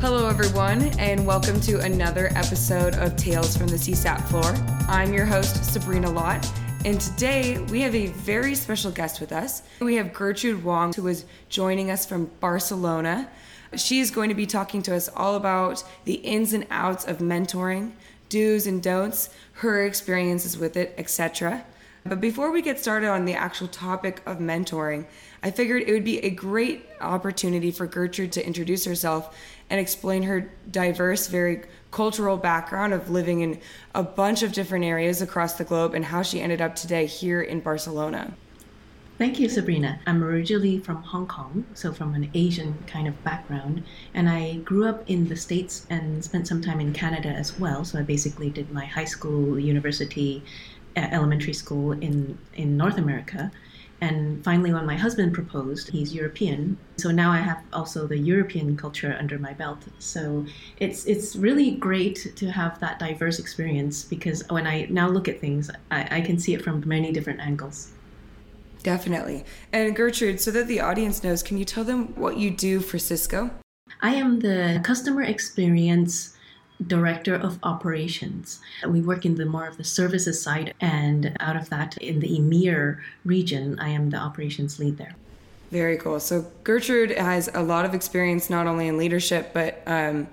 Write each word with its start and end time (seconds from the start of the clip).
Hello, 0.00 0.28
everyone, 0.28 0.82
and 1.00 1.26
welcome 1.26 1.60
to 1.62 1.80
another 1.80 2.28
episode 2.36 2.94
of 2.94 3.16
Tales 3.16 3.56
from 3.56 3.66
the 3.66 3.74
CSAP 3.74 4.28
floor. 4.28 4.54
I'm 4.86 5.12
your 5.12 5.26
host, 5.26 5.64
Sabrina 5.64 6.08
Lott, 6.08 6.48
and 6.84 7.00
today 7.00 7.58
we 7.58 7.80
have 7.80 7.96
a 7.96 8.06
very 8.06 8.54
special 8.54 8.92
guest 8.92 9.20
with 9.20 9.32
us. 9.32 9.62
We 9.80 9.96
have 9.96 10.12
Gertrude 10.12 10.62
Wong, 10.62 10.92
who 10.92 11.08
is 11.08 11.24
joining 11.48 11.90
us 11.90 12.06
from 12.06 12.30
Barcelona. 12.38 13.28
She 13.74 13.98
is 13.98 14.12
going 14.12 14.28
to 14.28 14.36
be 14.36 14.46
talking 14.46 14.82
to 14.82 14.94
us 14.94 15.08
all 15.16 15.34
about 15.34 15.82
the 16.04 16.14
ins 16.14 16.52
and 16.52 16.68
outs 16.70 17.04
of 17.04 17.18
mentoring, 17.18 17.90
do's 18.28 18.68
and 18.68 18.80
don'ts, 18.80 19.30
her 19.54 19.84
experiences 19.84 20.56
with 20.56 20.76
it, 20.76 20.94
etc. 20.96 21.64
But 22.04 22.20
before 22.20 22.52
we 22.52 22.62
get 22.62 22.78
started 22.78 23.08
on 23.08 23.24
the 23.24 23.34
actual 23.34 23.66
topic 23.68 24.22
of 24.24 24.38
mentoring, 24.38 25.06
I 25.42 25.50
figured 25.50 25.82
it 25.82 25.92
would 25.92 26.04
be 26.04 26.24
a 26.24 26.30
great 26.30 26.86
opportunity 27.00 27.70
for 27.70 27.86
Gertrude 27.86 28.32
to 28.32 28.46
introduce 28.46 28.84
herself 28.84 29.36
and 29.70 29.80
explain 29.80 30.22
her 30.22 30.50
diverse, 30.70 31.26
very 31.28 31.62
cultural 31.90 32.36
background 32.36 32.92
of 32.92 33.10
living 33.10 33.40
in 33.40 33.60
a 33.94 34.02
bunch 34.02 34.42
of 34.42 34.52
different 34.52 34.84
areas 34.84 35.22
across 35.22 35.54
the 35.54 35.64
globe 35.64 35.94
and 35.94 36.04
how 36.04 36.22
she 36.22 36.40
ended 36.40 36.60
up 36.60 36.76
today 36.76 37.06
here 37.06 37.42
in 37.42 37.60
Barcelona. 37.60 38.32
Thank 39.18 39.40
you, 39.40 39.48
Sabrina. 39.48 39.98
I'm 40.06 40.22
originally 40.22 40.78
from 40.78 41.02
Hong 41.02 41.26
Kong, 41.26 41.64
so 41.74 41.92
from 41.92 42.14
an 42.14 42.30
Asian 42.34 42.78
kind 42.86 43.08
of 43.08 43.24
background. 43.24 43.82
And 44.14 44.28
I 44.28 44.58
grew 44.58 44.86
up 44.86 45.02
in 45.10 45.28
the 45.28 45.34
States 45.34 45.86
and 45.90 46.24
spent 46.24 46.46
some 46.46 46.62
time 46.62 46.78
in 46.78 46.92
Canada 46.92 47.28
as 47.28 47.58
well. 47.58 47.84
So 47.84 47.98
I 47.98 48.02
basically 48.02 48.48
did 48.48 48.70
my 48.70 48.84
high 48.84 49.06
school, 49.06 49.58
university, 49.58 50.44
elementary 50.96 51.52
school 51.52 51.92
in, 51.92 52.38
in 52.54 52.76
North 52.76 52.96
America. 52.96 53.50
And 54.00 54.44
finally, 54.44 54.72
when 54.72 54.86
my 54.86 54.96
husband 54.96 55.34
proposed, 55.34 55.90
he's 55.90 56.14
European. 56.14 56.78
So 56.98 57.10
now 57.10 57.32
I 57.32 57.38
have 57.38 57.62
also 57.72 58.06
the 58.06 58.18
European 58.18 58.76
culture 58.76 59.16
under 59.18 59.38
my 59.38 59.52
belt. 59.54 59.78
So 59.98 60.46
it's 60.78 61.04
it's 61.06 61.34
really 61.34 61.72
great 61.72 62.32
to 62.36 62.50
have 62.50 62.78
that 62.80 62.98
diverse 62.98 63.38
experience 63.40 64.04
because 64.04 64.44
when 64.50 64.66
I 64.66 64.86
now 64.88 65.08
look 65.08 65.26
at 65.26 65.40
things, 65.40 65.70
I, 65.90 66.18
I 66.18 66.20
can 66.20 66.38
see 66.38 66.54
it 66.54 66.62
from 66.62 66.82
many 66.86 67.10
different 67.12 67.40
angles. 67.40 67.90
Definitely. 68.84 69.44
And 69.72 69.94
Gertrude, 69.96 70.40
so 70.40 70.52
that 70.52 70.68
the 70.68 70.80
audience 70.80 71.24
knows, 71.24 71.42
can 71.42 71.58
you 71.58 71.64
tell 71.64 71.82
them 71.82 72.14
what 72.14 72.36
you 72.36 72.50
do 72.50 72.80
for 72.80 72.98
Cisco? 72.98 73.50
I 74.00 74.14
am 74.14 74.38
the 74.38 74.80
customer 74.84 75.22
experience 75.22 76.37
director 76.86 77.34
of 77.34 77.58
operations. 77.62 78.60
We 78.86 79.00
work 79.00 79.24
in 79.24 79.34
the 79.34 79.46
more 79.46 79.66
of 79.66 79.76
the 79.76 79.84
services 79.84 80.40
side, 80.40 80.74
and 80.80 81.36
out 81.40 81.56
of 81.56 81.68
that, 81.70 81.96
in 81.98 82.20
the 82.20 82.28
EMEA 82.38 82.98
region, 83.24 83.78
I 83.78 83.88
am 83.88 84.10
the 84.10 84.18
operations 84.18 84.78
lead 84.78 84.98
there. 84.98 85.14
Very 85.70 85.96
cool. 85.98 86.20
So 86.20 86.46
Gertrude 86.64 87.10
has 87.10 87.50
a 87.52 87.62
lot 87.62 87.84
of 87.84 87.94
experience 87.94 88.48
not 88.48 88.66
only 88.66 88.88
in 88.88 88.96
leadership 88.96 89.50
but 89.52 89.82
um, 89.86 90.26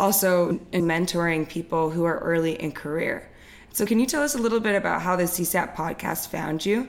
also 0.00 0.58
in 0.72 0.84
mentoring 0.84 1.48
people 1.48 1.90
who 1.90 2.04
are 2.04 2.18
early 2.18 2.60
in 2.60 2.72
career. 2.72 3.30
So 3.72 3.86
can 3.86 4.00
you 4.00 4.06
tell 4.06 4.22
us 4.22 4.34
a 4.34 4.38
little 4.38 4.60
bit 4.60 4.74
about 4.74 5.02
how 5.02 5.14
the 5.14 5.24
CSAP 5.24 5.76
podcast 5.76 6.28
found 6.28 6.66
you? 6.66 6.88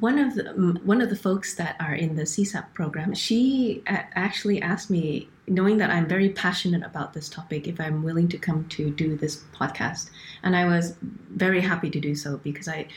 one 0.00 0.18
of 0.18 0.34
the 0.34 0.44
one 0.84 1.00
of 1.02 1.10
the 1.10 1.16
folks 1.16 1.54
that 1.56 1.76
are 1.78 1.94
in 1.94 2.16
the 2.16 2.22
CSAP 2.22 2.72
program, 2.72 3.14
she 3.14 3.82
actually 3.86 4.62
asked 4.62 4.90
me, 4.90 5.28
knowing 5.48 5.78
that 5.78 5.90
I'm 5.90 6.06
very 6.06 6.30
passionate 6.30 6.84
about 6.84 7.12
this 7.12 7.28
topic, 7.28 7.66
if 7.66 7.80
I'm 7.80 8.02
willing 8.02 8.28
to 8.28 8.38
come 8.38 8.66
to 8.70 8.90
do 8.90 9.16
this 9.16 9.44
podcast, 9.54 10.10
and 10.42 10.56
I 10.56 10.66
was 10.66 10.96
very 11.00 11.60
happy 11.60 11.90
to 11.90 12.00
do 12.00 12.14
so 12.14 12.38
because 12.38 12.68
I. 12.68 12.88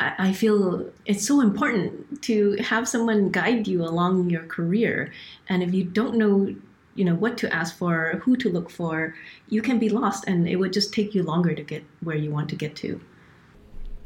I 0.00 0.32
feel 0.32 0.92
it's 1.06 1.26
so 1.26 1.40
important 1.40 2.22
to 2.22 2.52
have 2.60 2.86
someone 2.86 3.32
guide 3.32 3.66
you 3.66 3.82
along 3.82 4.30
your 4.30 4.44
career, 4.44 5.12
and 5.48 5.60
if 5.60 5.74
you 5.74 5.82
don't 5.82 6.14
know 6.14 6.54
you 6.94 7.04
know 7.04 7.14
what 7.14 7.38
to 7.38 7.52
ask 7.54 7.76
for 7.76 8.20
who 8.24 8.36
to 8.36 8.50
look 8.50 8.70
for 8.70 9.14
you 9.48 9.62
can 9.62 9.78
be 9.78 9.88
lost 9.88 10.24
and 10.26 10.48
it 10.48 10.56
would 10.56 10.72
just 10.72 10.92
take 10.92 11.14
you 11.14 11.22
longer 11.22 11.54
to 11.54 11.62
get 11.62 11.84
where 12.00 12.16
you 12.16 12.30
want 12.30 12.48
to 12.50 12.56
get 12.56 12.74
to 12.74 13.00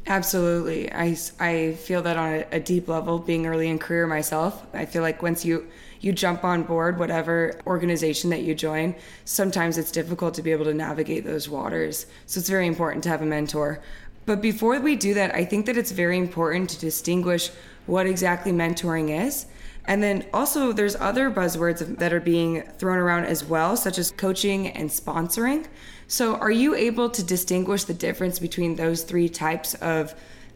Absolutely. 0.05 0.91
I, 0.91 1.15
I 1.39 1.73
feel 1.73 2.01
that 2.01 2.17
on 2.17 2.33
a, 2.33 2.45
a, 2.51 2.59
deep 2.59 2.89
level, 2.89 3.19
being 3.19 3.45
early 3.45 3.69
in 3.69 3.79
career 3.79 4.05
myself. 4.05 4.65
I 4.73 4.85
feel 4.85 5.01
like 5.01 5.21
once 5.23 5.45
you, 5.45 5.65
you 6.01 6.11
jump 6.11 6.43
on 6.43 6.63
board 6.63 6.99
whatever 6.99 7.57
organization 7.65 8.29
that 8.31 8.41
you 8.41 8.53
join, 8.53 8.95
sometimes 9.23 9.77
it's 9.77 9.91
difficult 9.91 10.33
to 10.33 10.41
be 10.41 10.51
able 10.51 10.65
to 10.65 10.73
navigate 10.73 11.23
those 11.23 11.47
waters. 11.47 12.05
So 12.25 12.39
it's 12.39 12.49
very 12.49 12.67
important 12.67 13.03
to 13.03 13.09
have 13.09 13.21
a 13.21 13.25
mentor. 13.25 13.81
But 14.25 14.41
before 14.41 14.77
we 14.81 14.97
do 14.97 15.13
that, 15.13 15.33
I 15.33 15.45
think 15.45 15.65
that 15.67 15.77
it's 15.77 15.91
very 15.91 16.17
important 16.17 16.69
to 16.71 16.79
distinguish 16.79 17.49
what 17.85 18.05
exactly 18.05 18.51
mentoring 18.51 19.25
is. 19.25 19.45
And 19.85 20.01
then 20.01 20.25
also, 20.33 20.71
there's 20.71 20.95
other 20.95 21.29
buzzwords 21.29 21.97
that 21.97 22.13
are 22.13 22.21
being 22.21 22.61
thrown 22.77 22.97
around 22.97 23.25
as 23.25 23.43
well, 23.43 23.75
such 23.75 23.97
as 23.97 24.11
coaching 24.11 24.69
and 24.69 24.89
sponsoring. 24.89 25.65
So, 26.13 26.35
are 26.35 26.51
you 26.51 26.75
able 26.75 27.09
to 27.09 27.23
distinguish 27.23 27.85
the 27.85 27.93
difference 27.95 28.37
between 28.37 28.75
those 28.75 29.01
three 29.01 29.27
types 29.27 29.73
of 29.73 30.13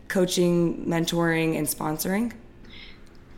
coaching, 0.07 0.85
mentoring, 0.85 1.57
and 1.57 1.65
sponsoring? 1.65 2.33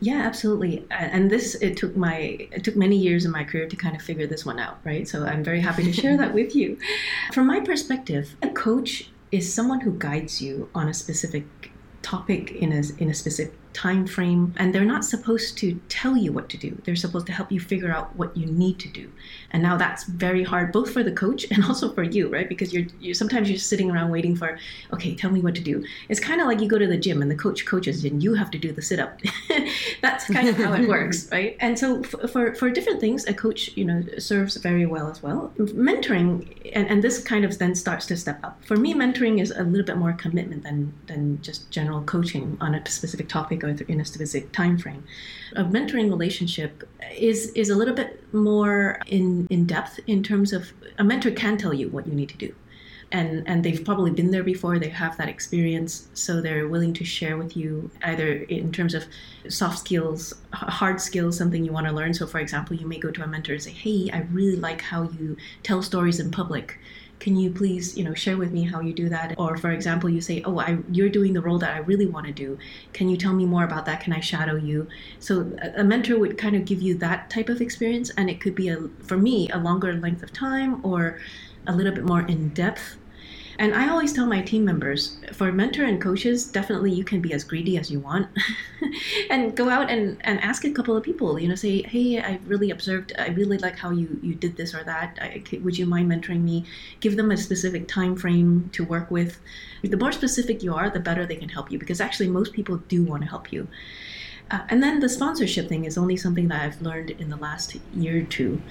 Yeah, 0.02 0.24
absolutely. 0.24 0.86
And 0.92 1.32
this 1.32 1.56
it 1.62 1.78
took 1.78 1.96
my 1.96 2.38
it 2.52 2.66
took 2.66 2.76
many 2.76 2.98
years 2.98 3.24
in 3.24 3.32
my 3.32 3.46
career 3.46 3.70
to 3.70 3.76
kind 3.78 3.96
of 3.96 4.02
figure 4.02 4.28
this 4.28 4.46
one 4.46 4.60
out, 4.60 4.80
right? 4.84 5.08
So 5.08 5.26
I'm 5.26 5.46
very 5.46 5.62
happy 5.62 5.86
to 5.86 5.94
share 5.94 6.18
that 6.18 6.34
with 6.40 6.58
you. 6.58 6.78
From 7.32 7.48
my 7.48 7.62
perspective, 7.62 8.36
a 8.42 8.50
coach 8.50 9.12
is 9.32 9.54
someone 9.54 9.80
who 9.80 9.94
guides 9.94 10.42
you 10.42 10.70
on 10.76 10.90
a 10.90 10.94
specific 10.94 11.46
topic 12.02 12.52
in 12.52 12.74
a 12.74 12.84
in 12.98 13.10
a 13.10 13.14
specific 13.14 13.54
time 13.80 14.06
frame 14.06 14.54
and 14.58 14.76
they're 14.76 14.84
not 14.84 15.06
supposed 15.06 15.58
to 15.58 15.80
tell 15.88 16.18
you 16.18 16.34
what 16.34 16.50
to 16.50 16.58
do. 16.58 16.78
They're 16.84 16.98
supposed 16.98 17.26
to 17.28 17.32
help 17.32 17.50
you 17.50 17.62
figure 17.62 17.94
out 17.94 18.14
what 18.18 18.36
you 18.36 18.46
need 18.46 18.78
to 18.80 18.90
do. 18.90 19.10
And 19.52 19.64
now 19.64 19.78
that's 19.78 20.04
very 20.04 20.44
hard 20.44 20.74
both 20.74 20.92
for 20.92 21.02
the 21.02 21.14
coach 21.14 21.46
and 21.52 21.64
also 21.64 21.94
for 21.94 22.04
you 22.04 22.28
right? 22.28 22.50
Because 22.50 22.74
you're, 22.74 22.88
you're 23.00 23.14
sometimes 23.14 23.50
you're 23.50 23.58
sitting 23.58 23.90
around 23.90 24.12
waiting 24.12 24.36
for 24.36 24.60
okay 24.92 25.16
tell 25.16 25.32
me 25.32 25.40
what 25.40 25.56
to 25.56 25.62
do. 25.62 25.82
It's 26.10 26.20
kind 26.20 26.42
of 26.42 26.48
like 26.48 26.60
you 26.60 26.68
go 26.68 26.78
to 26.78 26.88
the 26.88 26.98
gym 26.98 27.22
and 27.22 27.32
the 27.32 27.36
coach 27.36 27.66
coaches 27.66 28.04
and 28.04 28.22
you 28.22 28.34
have 28.34 28.52
to 28.52 28.58
do 28.58 28.74
the 28.74 28.82
sit-up. 28.82 29.22
That's 30.02 30.26
kind 30.26 30.50
of 30.50 30.58
how 30.58 30.74
it 30.74 30.90
works 30.96 31.32
right? 31.32 31.56
And 31.62 31.80
so 31.80 32.04
for, 32.04 32.28
for, 32.28 32.56
for 32.56 32.70
different 32.70 33.00
things 33.00 33.26
a 33.28 33.34
coach 33.34 33.72
you 33.78 33.86
know 33.86 34.04
serves 34.18 34.58
very 34.58 34.88
well 34.88 35.10
as 35.10 35.24
well. 35.24 35.54
Mentoring 35.58 36.34
and, 36.74 36.86
and 36.90 37.02
this 37.02 37.24
kind 37.24 37.46
of 37.46 37.58
then 37.60 37.76
starts 37.76 38.06
to 38.08 38.18
step 38.18 38.44
up. 38.44 38.62
For 38.66 38.76
me 38.76 38.94
mentoring 38.94 39.40
is 39.42 39.52
a 39.52 39.64
little 39.64 39.86
bit 39.86 39.96
more 39.96 40.12
commitment 40.12 40.64
than 40.64 40.92
than 41.08 41.42
just 41.42 41.72
general 41.72 42.02
coaching 42.02 42.58
on 42.60 42.76
a 42.76 42.90
specific 42.90 43.30
topic 43.30 43.64
in 43.88 44.02
a 44.02 44.06
specific 44.06 44.52
time 44.52 44.78
frame. 44.78 45.04
A 45.56 45.64
mentoring 45.64 46.10
relationship 46.10 46.88
is 47.16 47.52
is 47.54 47.70
a 47.70 47.76
little 47.76 47.96
bit 47.96 48.24
more 48.34 49.00
in 49.08 49.48
in 49.50 49.66
depth 49.66 50.00
in 50.08 50.24
terms 50.24 50.54
of 50.54 50.72
a 50.98 51.04
mentor 51.04 51.32
can 51.32 51.58
tell 51.58 51.74
you 51.74 51.90
what 51.90 52.08
you 52.08 52.14
need 52.14 52.30
to 52.30 52.38
do. 52.38 52.54
And, 53.12 53.44
and 53.48 53.64
they've 53.64 53.84
probably 53.84 54.12
been 54.12 54.30
there 54.30 54.44
before 54.44 54.78
they 54.78 54.90
have 54.90 55.18
that 55.18 55.30
experience 55.30 56.10
so 56.14 56.42
they're 56.42 56.68
willing 56.68 56.94
to 56.94 57.04
share 57.04 57.38
with 57.38 57.58
you 57.58 57.90
either 58.04 58.34
in 58.34 58.72
terms 58.72 58.94
of 58.94 59.04
soft 59.48 59.80
skills 59.80 60.36
hard 60.54 61.02
skills 61.02 61.36
something 61.36 61.66
you 61.66 61.72
want 61.72 61.88
to 61.88 61.92
learn 61.92 62.14
so 62.14 62.28
for 62.28 62.38
example 62.38 62.76
you 62.76 62.86
may 62.86 63.00
go 63.00 63.10
to 63.10 63.24
a 63.24 63.28
mentor 63.28 63.54
and 63.54 63.64
say 63.64 63.72
hey 63.72 64.12
i 64.14 64.20
really 64.32 64.58
like 64.58 64.82
how 64.82 65.10
you 65.18 65.36
tell 65.64 65.82
stories 65.82 66.20
in 66.20 66.30
public 66.30 66.78
can 67.20 67.36
you 67.36 67.52
please 67.52 67.98
you 67.98 68.04
know 68.04 68.14
share 68.14 68.38
with 68.38 68.52
me 68.52 68.64
how 68.64 68.80
you 68.80 68.94
do 68.94 69.10
that? 69.10 69.36
Or 69.38 69.58
for 69.58 69.72
example 69.72 70.10
you 70.10 70.22
say 70.22 70.42
oh 70.46 70.60
I, 70.60 70.80
you're 70.92 71.10
doing 71.10 71.34
the 71.34 71.42
role 71.42 71.60
that 71.60 71.74
i 71.74 71.80
really 71.80 72.06
want 72.06 72.26
to 72.28 72.34
do. 72.34 72.58
Can 72.94 73.10
you 73.10 73.18
tell 73.18 73.34
me 73.34 73.46
more 73.46 73.64
about 73.64 73.86
that? 73.86 74.02
Can 74.02 74.14
i 74.14 74.20
shadow 74.20 74.56
you? 74.56 74.88
So 75.20 75.52
a, 75.62 75.82
a 75.82 75.84
mentor 75.84 76.18
would 76.20 76.38
kind 76.38 76.56
of 76.56 76.66
give 76.66 76.82
you 76.82 76.96
that 76.96 77.30
type 77.30 77.50
of 77.50 77.62
experience 77.62 78.10
and 78.18 78.30
it 78.30 78.40
could 78.40 78.56
be 78.56 78.70
a 78.70 78.78
for 79.04 79.18
me 79.18 79.50
a 79.50 79.58
longer 79.58 79.94
length 79.94 80.24
of 80.24 80.32
time 80.34 80.84
or 80.86 81.20
a 81.68 81.76
little 81.76 81.94
bit 81.94 82.06
more 82.06 82.22
in 82.22 82.50
depth 82.50 82.98
and 83.60 83.76
I 83.76 83.90
always 83.90 84.14
tell 84.14 84.26
my 84.26 84.42
team 84.42 84.64
members 84.64 85.18
for 85.34 85.52
mentor 85.52 85.84
and 85.84 86.02
coaches, 86.02 86.46
definitely 86.46 86.94
you 86.94 87.04
can 87.04 87.20
be 87.20 87.34
as 87.34 87.44
greedy 87.44 87.78
as 87.78 87.92
you 87.92 88.00
want 88.00 88.30
and 89.30 89.54
go 89.56 89.70
out 89.70 89.90
and, 89.92 90.18
and 90.22 90.40
ask 90.40 90.64
a 90.64 90.72
couple 90.72 90.96
of 90.96 91.04
people, 91.04 91.38
you 91.38 91.50
know, 91.50 91.56
say, 91.56 91.82
hey, 91.82 92.22
I 92.22 92.40
really 92.48 92.72
observed, 92.72 93.12
I 93.20 93.28
really 93.28 93.58
like 93.58 93.78
how 93.78 93.90
you, 93.90 94.18
you 94.24 94.34
did 94.34 94.56
this 94.56 94.74
or 94.74 94.86
that. 94.86 95.20
I, 95.22 95.44
would 95.62 95.78
you 95.78 95.86
mind 95.86 96.10
mentoring 96.10 96.42
me? 96.42 96.64
Give 97.02 97.18
them 97.18 97.32
a 97.32 97.38
specific 97.38 97.90
time 97.90 98.16
frame 98.16 98.70
to 98.72 98.86
work 98.86 99.12
with. 99.12 99.42
The 99.84 99.98
more 99.98 100.14
specific 100.14 100.64
you 100.64 100.74
are, 100.74 100.90
the 100.90 101.02
better 101.02 101.26
they 101.26 101.36
can 101.36 101.50
help 101.50 101.70
you 101.70 101.78
because 101.78 102.00
actually 102.00 102.30
most 102.30 102.54
people 102.54 102.78
do 102.88 103.04
want 103.04 103.24
to 103.24 103.30
help 103.30 103.52
you. 103.52 103.68
Uh, 104.52 104.62
and 104.70 104.82
then 104.82 105.00
the 105.00 105.10
sponsorship 105.10 105.68
thing 105.68 105.84
is 105.84 105.98
only 105.98 106.16
something 106.16 106.48
that 106.48 106.62
I've 106.64 106.82
learned 106.82 107.12
in 107.12 107.30
the 107.30 107.36
last 107.36 107.76
year 107.94 108.22
or 108.22 108.24
two. 108.24 108.62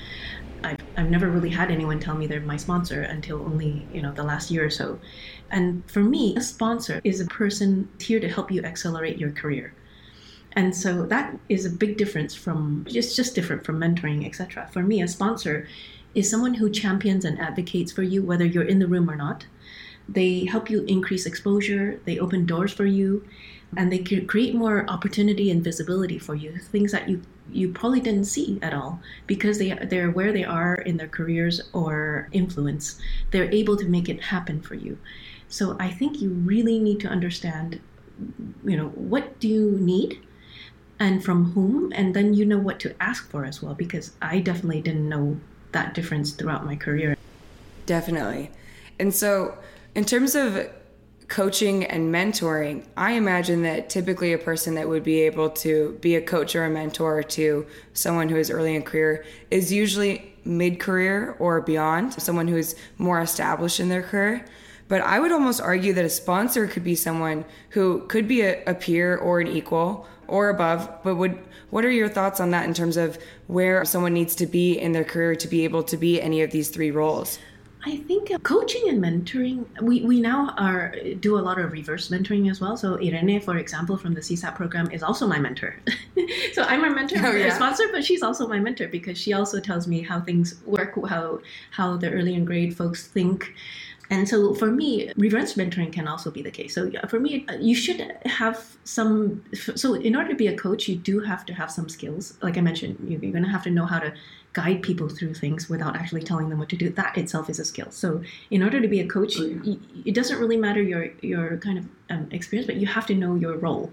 I've, 0.64 0.78
I've 0.96 1.10
never 1.10 1.28
really 1.28 1.50
had 1.50 1.70
anyone 1.70 2.00
tell 2.00 2.14
me 2.14 2.26
they're 2.26 2.40
my 2.40 2.56
sponsor 2.56 3.02
until 3.02 3.42
only 3.42 3.86
you 3.92 4.02
know 4.02 4.12
the 4.12 4.22
last 4.22 4.50
year 4.50 4.64
or 4.64 4.70
so. 4.70 4.98
And 5.50 5.88
for 5.90 6.00
me 6.00 6.36
a 6.36 6.40
sponsor 6.40 7.00
is 7.04 7.20
a 7.20 7.26
person 7.26 7.88
here 8.00 8.20
to 8.20 8.28
help 8.28 8.50
you 8.50 8.62
accelerate 8.62 9.18
your 9.18 9.30
career. 9.30 9.74
And 10.52 10.74
so 10.74 11.06
that 11.06 11.38
is 11.48 11.66
a 11.66 11.70
big 11.70 11.96
difference 11.96 12.34
from 12.34 12.86
just 12.88 13.14
just 13.16 13.34
different 13.34 13.64
from 13.64 13.78
mentoring 13.78 14.26
etc 14.26 14.68
for 14.72 14.82
me 14.82 15.02
a 15.02 15.08
sponsor 15.08 15.68
is 16.14 16.28
someone 16.28 16.54
who 16.54 16.70
champions 16.70 17.24
and 17.24 17.38
advocates 17.38 17.92
for 17.92 18.02
you 18.02 18.22
whether 18.22 18.44
you're 18.44 18.64
in 18.64 18.78
the 18.78 18.86
room 18.86 19.10
or 19.10 19.16
not. 19.16 19.46
They 20.08 20.46
help 20.46 20.70
you 20.70 20.84
increase 20.84 21.26
exposure, 21.26 22.00
they 22.06 22.18
open 22.18 22.46
doors 22.46 22.72
for 22.72 22.86
you, 22.86 23.28
and 23.76 23.92
they 23.92 23.98
create 23.98 24.54
more 24.54 24.88
opportunity 24.88 25.50
and 25.50 25.62
visibility 25.62 26.18
for 26.18 26.34
you, 26.34 26.56
things 26.58 26.92
that 26.92 27.08
you 27.08 27.20
you 27.52 27.72
probably 27.72 28.00
didn't 28.00 28.24
see 28.24 28.58
at 28.62 28.74
all 28.74 29.00
because 29.26 29.58
they 29.58 29.72
they're 29.72 30.10
where 30.10 30.32
they 30.32 30.44
are 30.44 30.74
in 30.74 30.96
their 30.96 31.08
careers 31.08 31.60
or 31.72 32.28
influence. 32.32 33.00
They're 33.30 33.50
able 33.50 33.76
to 33.76 33.86
make 33.86 34.08
it 34.08 34.22
happen 34.22 34.60
for 34.60 34.74
you. 34.74 34.98
So 35.48 35.76
I 35.80 35.90
think 35.90 36.20
you 36.20 36.30
really 36.30 36.78
need 36.78 37.00
to 37.00 37.08
understand, 37.08 37.80
you 38.64 38.76
know, 38.76 38.88
what 38.88 39.40
do 39.40 39.48
you 39.48 39.72
need 39.80 40.20
and 41.00 41.24
from 41.24 41.52
whom, 41.52 41.92
and 41.94 42.14
then 42.14 42.34
you 42.34 42.44
know 42.44 42.58
what 42.58 42.80
to 42.80 42.94
ask 43.00 43.30
for 43.30 43.44
as 43.44 43.62
well. 43.62 43.74
Because 43.74 44.12
I 44.20 44.40
definitely 44.40 44.80
didn't 44.80 45.08
know 45.08 45.38
that 45.72 45.94
difference 45.94 46.32
throughout 46.32 46.66
my 46.66 46.76
career. 46.76 47.16
Definitely. 47.86 48.50
And 48.98 49.14
so, 49.14 49.56
in 49.94 50.04
terms 50.04 50.34
of 50.34 50.68
coaching 51.28 51.84
and 51.84 52.12
mentoring, 52.12 52.84
I 52.96 53.12
imagine 53.12 53.62
that 53.62 53.90
typically 53.90 54.32
a 54.32 54.38
person 54.38 54.74
that 54.74 54.88
would 54.88 55.04
be 55.04 55.20
able 55.20 55.50
to 55.50 55.98
be 56.00 56.16
a 56.16 56.22
coach 56.22 56.56
or 56.56 56.64
a 56.64 56.70
mentor 56.70 57.22
to 57.22 57.66
someone 57.92 58.30
who 58.30 58.36
is 58.36 58.50
early 58.50 58.74
in 58.74 58.82
career 58.82 59.24
is 59.50 59.70
usually 59.70 60.34
mid 60.44 60.80
career 60.80 61.36
or 61.38 61.60
beyond, 61.60 62.14
someone 62.14 62.48
who 62.48 62.56
is 62.56 62.74
more 62.96 63.20
established 63.20 63.78
in 63.78 63.90
their 63.90 64.02
career. 64.02 64.44
But 64.88 65.02
I 65.02 65.20
would 65.20 65.30
almost 65.30 65.60
argue 65.60 65.92
that 65.92 66.04
a 66.04 66.10
sponsor 66.10 66.66
could 66.66 66.82
be 66.82 66.94
someone 66.94 67.44
who 67.70 68.06
could 68.06 68.26
be 68.26 68.40
a, 68.40 68.64
a 68.64 68.74
peer 68.74 69.16
or 69.16 69.40
an 69.40 69.48
equal 69.48 70.06
or 70.26 70.48
above. 70.48 70.88
But 71.04 71.16
would 71.16 71.38
what 71.68 71.84
are 71.84 71.90
your 71.90 72.08
thoughts 72.08 72.40
on 72.40 72.50
that 72.52 72.66
in 72.66 72.72
terms 72.72 72.96
of 72.96 73.18
where 73.46 73.84
someone 73.84 74.14
needs 74.14 74.34
to 74.36 74.46
be 74.46 74.78
in 74.78 74.92
their 74.92 75.04
career 75.04 75.36
to 75.36 75.48
be 75.48 75.64
able 75.64 75.82
to 75.82 75.98
be 75.98 76.22
any 76.22 76.40
of 76.40 76.50
these 76.50 76.70
three 76.70 76.90
roles? 76.90 77.38
I 77.88 77.96
think 77.96 78.30
uh, 78.30 78.38
coaching 78.40 78.90
and 78.90 79.02
mentoring, 79.02 79.64
we, 79.80 80.02
we 80.02 80.20
now 80.20 80.54
are 80.58 80.94
do 81.20 81.38
a 81.38 81.40
lot 81.48 81.58
of 81.58 81.72
reverse 81.72 82.10
mentoring 82.10 82.50
as 82.50 82.60
well. 82.60 82.76
So 82.76 82.98
Irene, 82.98 83.40
for 83.40 83.56
example, 83.56 83.96
from 83.96 84.12
the 84.12 84.20
CSAP 84.20 84.56
program 84.56 84.90
is 84.90 85.02
also 85.02 85.26
my 85.26 85.38
mentor. 85.38 85.74
so 86.52 86.64
I'm 86.64 86.82
her 86.82 86.90
mentor, 86.90 87.16
oh, 87.24 87.30
yeah. 87.30 87.54
sponsor, 87.56 87.84
but 87.90 88.04
she's 88.04 88.22
also 88.22 88.46
my 88.46 88.58
mentor 88.58 88.88
because 88.88 89.16
she 89.16 89.32
also 89.32 89.58
tells 89.58 89.86
me 89.86 90.02
how 90.02 90.20
things 90.20 90.60
work, 90.66 90.92
how 91.08 91.40
how 91.70 91.96
the 91.96 92.10
early 92.10 92.34
and 92.34 92.46
grade 92.46 92.76
folks 92.76 93.06
think. 93.06 93.54
And 94.10 94.28
so 94.28 94.54
for 94.54 94.70
me, 94.70 95.12
reverse 95.16 95.54
mentoring 95.54 95.92
can 95.92 96.08
also 96.08 96.30
be 96.30 96.42
the 96.42 96.50
case. 96.50 96.74
So 96.74 96.90
for 97.08 97.20
me, 97.20 97.44
you 97.60 97.74
should 97.74 98.00
have 98.24 98.76
some. 98.84 99.44
So 99.54 99.94
in 99.94 100.16
order 100.16 100.30
to 100.30 100.34
be 100.34 100.46
a 100.46 100.56
coach, 100.56 100.88
you 100.88 100.96
do 100.96 101.20
have 101.20 101.44
to 101.46 101.52
have 101.52 101.70
some 101.70 101.88
skills. 101.88 102.38
Like 102.42 102.56
I 102.56 102.62
mentioned, 102.62 102.96
you're 103.06 103.20
going 103.20 103.44
to 103.44 103.50
have 103.50 103.64
to 103.64 103.70
know 103.70 103.84
how 103.84 103.98
to 103.98 104.14
guide 104.54 104.82
people 104.82 105.08
through 105.08 105.34
things 105.34 105.68
without 105.68 105.94
actually 105.94 106.22
telling 106.22 106.48
them 106.48 106.58
what 106.58 106.70
to 106.70 106.76
do. 106.76 106.88
That 106.88 107.18
itself 107.18 107.50
is 107.50 107.58
a 107.58 107.64
skill. 107.64 107.90
So 107.90 108.22
in 108.50 108.62
order 108.62 108.80
to 108.80 108.88
be 108.88 109.00
a 109.00 109.06
coach, 109.06 109.34
oh, 109.38 109.44
yeah. 109.44 109.76
it 110.06 110.14
doesn't 110.14 110.38
really 110.38 110.56
matter 110.56 110.82
your 110.82 111.10
your 111.20 111.58
kind 111.58 111.78
of 111.78 111.84
um, 112.08 112.28
experience, 112.30 112.66
but 112.66 112.76
you 112.76 112.86
have 112.86 113.06
to 113.06 113.14
know 113.14 113.34
your 113.34 113.56
role. 113.56 113.92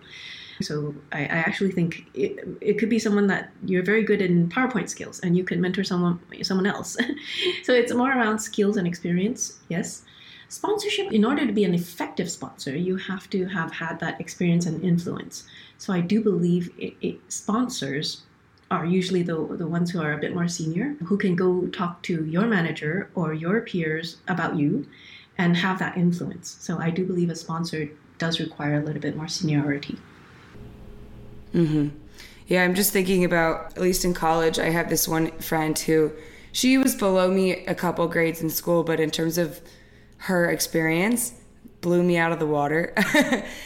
So 0.62 0.96
I, 1.12 1.22
I 1.22 1.38
actually 1.48 1.72
think 1.72 2.06
it, 2.14 2.48
it 2.62 2.80
could 2.80 2.90
be 2.90 3.00
someone 3.00 3.28
that 3.28 3.52
you're 3.66 3.84
very 3.84 4.04
good 4.04 4.22
in 4.22 4.50
PowerPoint 4.50 4.90
skills 4.90 5.20
and 5.20 5.36
you 5.36 5.44
can 5.44 5.60
mentor 5.60 5.84
someone 5.84 6.20
someone 6.44 6.66
else. 6.66 6.98
so 7.64 7.74
it's 7.74 7.94
more 7.94 8.12
around 8.12 8.40
skills 8.40 8.78
and 8.78 8.88
experience, 8.88 9.60
yes. 9.70 10.04
Sponsorship, 10.48 11.12
in 11.12 11.26
order 11.26 11.46
to 11.46 11.52
be 11.52 11.64
an 11.64 11.74
effective 11.74 12.30
sponsor, 12.30 12.76
you 12.78 12.96
have 12.98 13.30
to 13.32 13.46
have 13.48 13.74
had 13.74 14.00
that 14.00 14.22
experience 14.22 14.68
and 14.68 14.82
influence. 14.84 15.44
So 15.80 15.92
I 15.92 16.02
do 16.02 16.22
believe 16.22 16.72
it, 16.78 16.94
it 17.02 17.20
sponsors 17.30 18.22
are 18.72 18.86
usually 18.86 19.24
the, 19.24 19.36
the 19.58 19.68
ones 19.68 19.92
who 19.92 20.02
are 20.02 20.14
a 20.14 20.18
bit 20.18 20.34
more 20.34 20.48
senior, 20.48 20.96
who 21.06 21.18
can 21.18 21.36
go 21.36 21.68
talk 21.68 22.02
to 22.04 22.26
your 22.26 22.48
manager 22.48 23.10
or 23.16 23.34
your 23.34 23.62
peers 23.62 24.18
about 24.28 24.56
you 24.56 24.88
and 25.38 25.58
have 25.58 25.80
that 25.80 25.98
influence. 25.98 26.58
So 26.60 26.80
I 26.80 26.90
do 26.90 27.06
believe 27.06 27.30
a 27.30 27.36
sponsor 27.36 27.90
does 28.18 28.40
require 28.40 28.80
a 28.80 28.84
little 28.84 29.02
bit 29.02 29.18
more 29.18 29.28
seniority. 29.28 29.98
Mm-hmm. 31.56 31.88
Yeah, 32.48 32.64
I'm 32.64 32.76
just 32.76 32.94
thinking 32.94 33.24
about, 33.24 33.76
at 33.76 33.82
least 33.82 34.06
in 34.06 34.14
college, 34.14 34.60
I 34.60 34.70
have 34.70 34.90
this 34.90 35.08
one 35.08 35.32
friend 35.40 35.78
who 35.78 36.12
she 36.52 36.78
was 36.78 36.96
below 36.96 37.32
me 37.32 37.66
a 37.66 37.74
couple 37.74 38.08
grades 38.08 38.42
in 38.42 38.50
school, 38.50 38.84
but 38.84 39.00
in 39.00 39.10
terms 39.10 39.38
of 39.38 39.62
her 40.18 40.50
experience, 40.50 41.34
blew 41.82 42.04
me 42.04 42.18
out 42.18 42.32
of 42.32 42.40
the 42.40 42.46
water. 42.46 42.94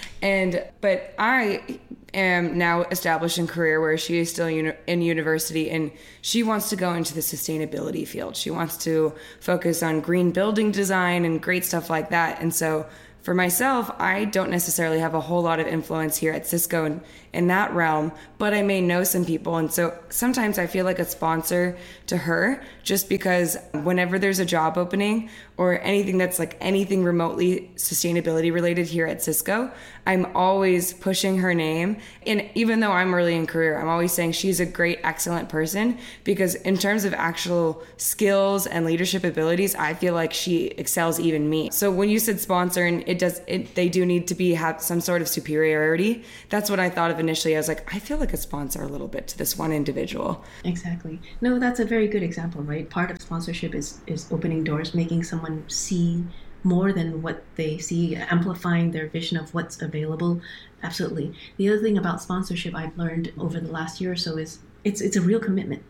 and, 0.21 0.63
but 0.81 1.13
I 1.18 1.80
am 2.13 2.57
now 2.57 2.83
established 2.83 3.38
in 3.38 3.47
career 3.47 3.81
where 3.81 3.97
she 3.97 4.18
is 4.18 4.31
still 4.31 4.47
in 4.47 5.01
university 5.01 5.69
and 5.69 5.92
she 6.21 6.44
wants 6.44 6.69
to 6.69 6.75
go 6.75 6.94
into 6.94 7.13
the 7.13 7.21
sustainability 7.21 8.07
field. 8.07 8.35
She 8.35 8.50
wants 8.50 8.77
to 8.77 9.13
focus 9.39 9.83
on 9.83 10.01
green 10.01 10.31
building 10.31 10.71
design 10.71 11.25
and 11.25 11.42
great 11.42 11.65
stuff 11.65 11.89
like 11.89 12.09
that. 12.09 12.42
And 12.42 12.53
so 12.53 12.88
for 13.21 13.33
myself, 13.33 13.92
I 14.00 14.25
don't 14.25 14.50
necessarily 14.50 15.00
have 15.00 15.13
a 15.13 15.21
whole 15.21 15.42
lot 15.42 15.59
of 15.59 15.68
influence 15.68 16.18
here 16.18 16.33
at 16.33 16.47
Cisco 16.47 16.85
in, 16.85 17.01
in 17.34 17.48
that 17.48 17.74
realm, 17.74 18.12
but 18.38 18.54
I 18.54 18.62
may 18.62 18.81
know 18.81 19.04
some 19.04 19.26
people. 19.26 19.58
And 19.58 19.72
so 19.72 19.98
sometimes 20.10 20.58
I 20.58 20.68
feel 20.68 20.86
like 20.86 21.00
a 21.00 21.06
sponsor 21.06 21.78
to 22.08 22.18
her 22.18 22.64
just 22.84 23.10
because 23.10 23.58
whenever 23.84 24.18
there's 24.18 24.40
a 24.40 24.46
job 24.46 24.78
opening 24.78 25.30
or 25.58 25.80
anything 25.81 26.18
that's 26.18 26.40
like 26.40 26.58
anything 26.60 27.04
remotely 27.04 27.70
sustainability 27.76 28.52
related 28.52 28.88
here 28.88 29.06
at 29.06 29.22
Cisco, 29.22 29.72
I'm 30.08 30.26
always 30.36 30.94
pushing 30.94 31.38
her 31.40 31.54
name. 31.54 31.98
And 32.26 32.50
even 32.56 32.80
though 32.80 32.92
I'm 32.92 33.14
early 33.14 33.36
in 33.36 33.46
career, 33.46 33.80
I'm 33.80 33.90
always 33.90 34.12
saying 34.12 34.31
she's 34.31 34.60
a 34.60 34.66
great, 34.66 35.00
excellent 35.04 35.50
person 35.50 36.00
because 36.24 36.56
in 36.56 36.78
terms 36.78 37.06
of 37.06 37.14
actual 37.14 37.84
skills 37.98 38.66
and 38.66 38.86
leadership 38.86 39.24
abilities, 39.24 39.76
I 39.76 39.94
feel 39.94 40.14
like 40.14 40.34
she 40.34 40.68
excels 40.68 41.20
even 41.20 41.50
me. 41.50 41.70
So 41.72 41.92
when 41.92 42.10
you 42.10 42.18
said 42.18 42.40
sponsor 42.40 42.86
and 42.86 43.04
it 43.08 43.20
does, 43.20 43.42
it, 43.46 43.76
they 43.76 43.90
do 43.90 44.06
need 44.06 44.28
to 44.30 44.36
be 44.36 44.54
have 44.56 44.81
some 44.81 45.02
sort 45.02 45.22
of 45.22 45.28
superiority. 45.28 46.24
That's 46.50 46.70
what 46.70 46.80
I 46.80 46.90
thought 46.90 47.12
of 47.12 47.19
initially. 47.19 47.56
I 47.56 47.60
was 47.60 47.68
like, 47.68 47.94
I 47.94 48.00
feel 48.00 48.18
like 48.18 48.33
a 48.33 48.38
sponsor 48.38 48.81
a 48.81 48.88
little 48.88 49.07
bit 49.07 49.27
to 49.30 49.38
this 49.38 49.57
one 49.57 49.71
individual. 49.71 50.44
Exactly. 50.63 51.19
No, 51.42 51.60
that's 51.60 51.80
a 51.80 51.86
very 51.86 52.07
good 52.07 52.24
example, 52.24 52.63
right? 52.63 52.89
Part 52.89 53.12
of 53.12 53.21
sponsorship 53.21 53.75
is 53.75 54.01
is 54.07 54.31
opening 54.31 54.63
doors, 54.63 54.94
making 54.94 55.24
someone 55.24 55.63
see 55.68 56.24
more 56.63 56.92
than 56.92 57.21
what 57.21 57.44
they 57.56 57.77
see, 57.77 58.16
amplifying 58.16 58.92
their 58.92 59.07
vision 59.07 59.38
of 59.38 59.54
what's 59.54 59.81
available. 59.81 60.42
Absolutely. 60.83 61.33
The 61.57 61.69
other 61.69 61.81
thing 61.81 61.98
about 61.98 62.21
sponsorship 62.21 62.75
I've 62.75 62.98
learned 62.98 63.31
over 63.38 63.60
the 63.60 63.71
last 63.71 64.01
year 64.01 64.12
or 64.13 64.16
so 64.16 64.38
is 64.38 64.60
it's 64.83 65.01
it's 65.01 65.18
a 65.18 65.21
real 65.21 65.39
commitment, 65.39 65.83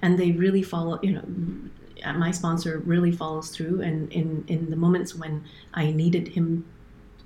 and 0.00 0.18
they 0.18 0.32
really 0.32 0.62
follow. 0.62 0.98
You 1.02 1.12
know, 1.14 2.12
my 2.14 2.30
sponsor 2.30 2.78
really 2.78 3.12
follows 3.12 3.50
through, 3.50 3.82
and 3.82 4.12
in 4.12 4.44
in 4.48 4.70
the 4.70 4.76
moments 4.76 5.14
when 5.14 5.44
I 5.74 5.90
needed 5.90 6.28
him 6.28 6.64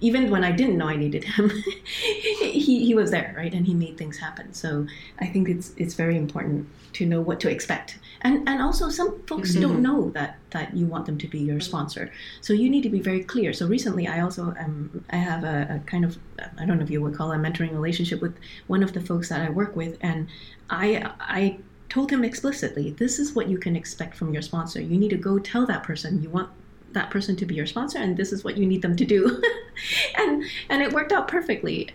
even 0.03 0.31
when 0.31 0.43
I 0.43 0.51
didn't 0.51 0.77
know 0.77 0.89
I 0.89 0.97
needed 0.97 1.25
him, 1.25 1.51
he, 2.43 2.85
he 2.85 2.95
was 2.95 3.11
there, 3.13 3.33
right? 3.37 3.55
And 3.55 3.65
he 3.65 3.73
made 3.73 3.97
things 3.97 4.19
happen. 4.19 4.53
So 4.53 4.87
I 5.21 5.27
think 5.27 5.49
it's 5.49 5.73
it's 5.77 5.95
very 5.95 6.17
important 6.17 6.69
to 6.95 7.07
know 7.07 7.21
what 7.21 7.39
to 7.41 7.49
expect. 7.49 7.99
And 8.21 8.47
and 8.49 8.61
also 8.61 8.91
some 8.91 9.23
folks 9.27 9.53
mm-hmm. 9.53 9.63
don't 9.63 9.83
know 9.83 10.11
that 10.11 10.39
that 10.51 10.77
you 10.77 10.87
want 10.87 11.07
them 11.07 11.19
to 11.19 11.29
be 11.29 11.39
your 11.39 11.61
sponsor. 11.61 12.13
So 12.41 12.53
you 12.53 12.69
need 12.69 12.83
to 12.83 12.91
be 12.91 13.01
very 13.01 13.23
clear. 13.23 13.53
So 13.53 13.67
recently 13.67 14.09
I 14.09 14.21
also 14.21 14.55
um 14.59 15.05
I 15.11 15.17
have 15.17 15.45
a, 15.45 15.77
a 15.77 15.79
kind 15.91 16.05
of 16.05 16.19
I 16.59 16.67
don't 16.67 16.79
know 16.79 16.85
if 16.85 16.91
you 16.91 17.01
would 17.01 17.15
call 17.15 17.31
it 17.33 17.37
a 17.37 17.39
mentoring 17.39 17.73
relationship 17.73 18.21
with 18.21 18.37
one 18.67 18.83
of 18.83 18.93
the 18.93 19.01
folks 19.01 19.29
that 19.29 19.41
I 19.41 19.51
work 19.51 19.77
with 19.77 19.97
and 20.01 20.29
I 20.69 21.13
I 21.21 21.59
told 21.89 22.11
him 22.11 22.25
explicitly, 22.25 22.91
this 22.93 23.19
is 23.19 23.35
what 23.35 23.49
you 23.49 23.59
can 23.59 23.77
expect 23.77 24.17
from 24.17 24.33
your 24.33 24.41
sponsor. 24.41 24.81
You 24.81 24.97
need 24.97 25.11
to 25.11 25.19
go 25.19 25.39
tell 25.39 25.67
that 25.67 25.83
person 25.83 26.23
you 26.23 26.31
want 26.31 26.49
that 26.95 27.11
person 27.11 27.37
to 27.37 27.47
be 27.47 27.55
your 27.55 27.67
sponsor 27.67 27.99
and 27.99 28.17
this 28.17 28.33
is 28.33 28.45
what 28.45 28.57
you 28.57 28.67
need 28.67 28.83
them 28.83 28.97
to 28.97 29.05
do 29.05 29.43
and 30.17 30.45
and 30.69 30.83
it 30.83 30.93
worked 30.93 31.13
out 31.13 31.29
perfectly 31.29 31.89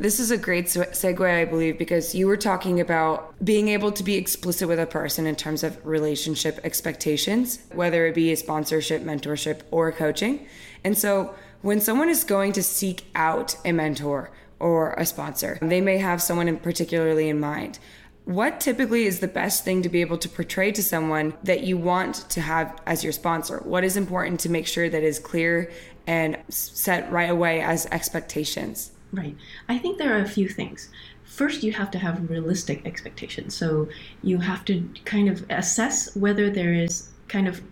this 0.00 0.20
is 0.20 0.30
a 0.30 0.38
great 0.38 0.66
segue, 0.66 1.34
I 1.34 1.44
believe, 1.44 1.76
because 1.76 2.14
you 2.14 2.26
were 2.26 2.36
talking 2.36 2.80
about 2.80 3.34
being 3.44 3.68
able 3.68 3.92
to 3.92 4.02
be 4.02 4.14
explicit 4.14 4.68
with 4.68 4.78
a 4.78 4.86
person 4.86 5.26
in 5.26 5.36
terms 5.36 5.62
of 5.62 5.84
relationship 5.84 6.60
expectations, 6.64 7.58
whether 7.72 8.06
it 8.06 8.14
be 8.14 8.32
a 8.32 8.36
sponsorship, 8.36 9.02
mentorship, 9.02 9.60
or 9.70 9.90
coaching. 9.92 10.46
And 10.84 10.96
so 10.96 11.34
when 11.62 11.80
someone 11.80 12.08
is 12.08 12.24
going 12.24 12.52
to 12.52 12.62
seek 12.62 13.04
out 13.14 13.56
a 13.64 13.72
mentor 13.72 14.30
or 14.58 14.94
a 14.94 15.04
sponsor, 15.04 15.58
they 15.60 15.80
may 15.80 15.98
have 15.98 16.22
someone 16.22 16.48
in 16.48 16.58
particularly 16.58 17.28
in 17.28 17.40
mind. 17.40 17.78
What 18.24 18.60
typically 18.60 19.06
is 19.06 19.20
the 19.20 19.28
best 19.28 19.64
thing 19.64 19.82
to 19.82 19.88
be 19.88 20.00
able 20.02 20.18
to 20.18 20.28
portray 20.28 20.72
to 20.72 20.82
someone 20.82 21.34
that 21.42 21.62
you 21.64 21.76
want 21.76 22.14
to 22.30 22.40
have 22.40 22.80
as 22.86 23.02
your 23.02 23.12
sponsor? 23.12 23.58
What 23.58 23.82
is 23.82 23.96
important 23.96 24.40
to 24.40 24.48
make 24.48 24.66
sure 24.66 24.88
that 24.88 25.02
is 25.02 25.18
clear 25.18 25.70
and 26.06 26.36
set 26.48 27.10
right 27.10 27.30
away 27.30 27.60
as 27.60 27.86
expectations? 27.86 28.92
Right. 29.12 29.36
I 29.68 29.78
think 29.78 29.98
there 29.98 30.16
are 30.16 30.22
a 30.22 30.28
few 30.28 30.48
things. 30.48 30.90
First, 31.24 31.62
you 31.62 31.72
have 31.72 31.90
to 31.92 31.98
have 31.98 32.30
realistic 32.30 32.84
expectations. 32.86 33.54
So 33.54 33.88
you 34.22 34.38
have 34.38 34.64
to 34.66 34.88
kind 35.04 35.28
of 35.28 35.44
assess 35.50 36.14
whether 36.14 36.50
there 36.50 36.74
is 36.74 37.08
kind 37.28 37.48
of 37.48 37.62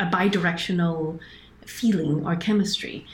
a 0.00 0.06
bi 0.06 0.28
directional 0.28 1.20
feeling 1.64 2.26
or 2.26 2.36
chemistry. 2.36 3.06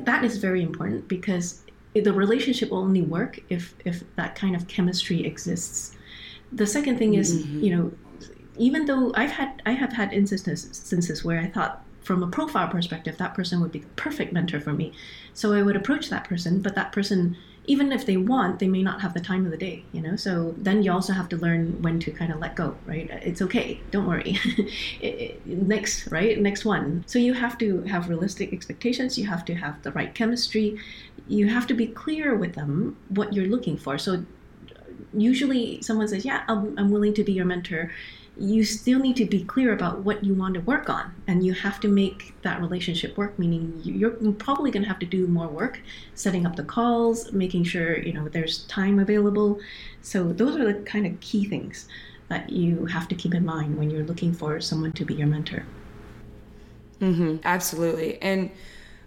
That 0.00 0.24
is 0.24 0.38
very 0.38 0.62
important 0.62 1.06
because 1.06 1.60
the 1.94 2.12
relationship 2.12 2.70
will 2.70 2.78
only 2.78 3.02
work 3.02 3.38
if 3.50 3.74
if 3.84 4.02
that 4.16 4.34
kind 4.34 4.56
of 4.56 4.66
chemistry 4.66 5.24
exists 5.24 5.93
the 6.52 6.66
second 6.66 6.98
thing 6.98 7.14
is, 7.14 7.42
mm-hmm. 7.42 7.60
you 7.60 7.76
know, 7.76 7.92
even 8.56 8.86
though 8.86 9.12
I've 9.14 9.32
had 9.32 9.62
I 9.66 9.72
have 9.72 9.92
had 9.92 10.12
instances, 10.12 10.64
instances 10.66 11.24
where 11.24 11.40
I 11.40 11.48
thought 11.48 11.84
from 12.04 12.22
a 12.22 12.26
profile 12.26 12.68
perspective, 12.68 13.16
that 13.16 13.34
person 13.34 13.60
would 13.60 13.72
be 13.72 13.80
the 13.80 13.88
perfect 13.96 14.32
mentor 14.32 14.60
for 14.60 14.72
me. 14.72 14.92
So 15.32 15.54
I 15.54 15.62
would 15.62 15.74
approach 15.74 16.10
that 16.10 16.24
person, 16.24 16.60
but 16.60 16.74
that 16.74 16.92
person, 16.92 17.36
even 17.64 17.92
if 17.92 18.04
they 18.04 18.18
want, 18.18 18.58
they 18.58 18.68
may 18.68 18.82
not 18.82 19.00
have 19.00 19.14
the 19.14 19.20
time 19.20 19.46
of 19.46 19.50
the 19.50 19.56
day, 19.56 19.84
you 19.92 20.02
know? 20.02 20.14
So 20.14 20.54
then 20.58 20.82
you 20.82 20.92
also 20.92 21.14
have 21.14 21.30
to 21.30 21.38
learn 21.38 21.80
when 21.80 21.98
to 22.00 22.10
kind 22.10 22.30
of 22.30 22.40
let 22.40 22.56
go, 22.56 22.76
right? 22.86 23.08
It's 23.22 23.40
okay, 23.40 23.80
don't 23.90 24.06
worry. 24.06 24.38
next, 25.46 26.08
right? 26.08 26.38
Next 26.38 26.66
one. 26.66 27.04
So 27.06 27.18
you 27.18 27.32
have 27.32 27.56
to 27.58 27.80
have 27.82 28.10
realistic 28.10 28.52
expectations, 28.52 29.18
you 29.18 29.26
have 29.26 29.44
to 29.46 29.54
have 29.54 29.82
the 29.82 29.92
right 29.92 30.14
chemistry, 30.14 30.78
you 31.26 31.48
have 31.48 31.66
to 31.68 31.74
be 31.74 31.86
clear 31.86 32.34
with 32.34 32.54
them 32.54 32.98
what 33.08 33.32
you're 33.32 33.46
looking 33.46 33.78
for. 33.78 33.96
So 33.96 34.26
usually 35.16 35.80
someone 35.82 36.08
says, 36.08 36.24
Yeah, 36.24 36.44
I'm, 36.48 36.78
I'm 36.78 36.90
willing 36.90 37.14
to 37.14 37.24
be 37.24 37.32
your 37.32 37.44
mentor. 37.44 37.92
You 38.36 38.64
still 38.64 38.98
need 38.98 39.16
to 39.16 39.26
be 39.26 39.44
clear 39.44 39.72
about 39.72 40.00
what 40.00 40.24
you 40.24 40.34
want 40.34 40.54
to 40.54 40.60
work 40.62 40.90
on 40.90 41.14
and 41.28 41.46
you 41.46 41.52
have 41.52 41.78
to 41.80 41.88
make 41.88 42.34
that 42.42 42.60
relationship 42.60 43.16
work 43.16 43.38
meaning 43.38 43.80
you're 43.84 44.10
probably 44.32 44.72
going 44.72 44.82
to 44.82 44.88
have 44.88 44.98
to 44.98 45.06
do 45.06 45.28
more 45.28 45.46
work 45.46 45.80
setting 46.14 46.44
up 46.44 46.56
the 46.56 46.64
calls 46.64 47.32
making 47.32 47.62
sure 47.62 47.96
you 47.98 48.12
know 48.12 48.28
there's 48.28 48.64
time 48.64 48.98
available. 48.98 49.60
So 50.02 50.32
those 50.32 50.56
are 50.56 50.72
the 50.72 50.80
kind 50.80 51.06
of 51.06 51.18
key 51.20 51.44
things 51.44 51.86
that 52.28 52.50
you 52.50 52.86
have 52.86 53.06
to 53.08 53.14
keep 53.14 53.34
in 53.34 53.44
mind 53.44 53.78
when 53.78 53.90
you're 53.90 54.04
looking 54.04 54.32
for 54.32 54.60
someone 54.60 54.92
to 54.92 55.04
be 55.04 55.14
your 55.14 55.26
mentor. 55.26 55.64
Mm-hmm, 57.00 57.36
absolutely. 57.44 58.20
And 58.22 58.50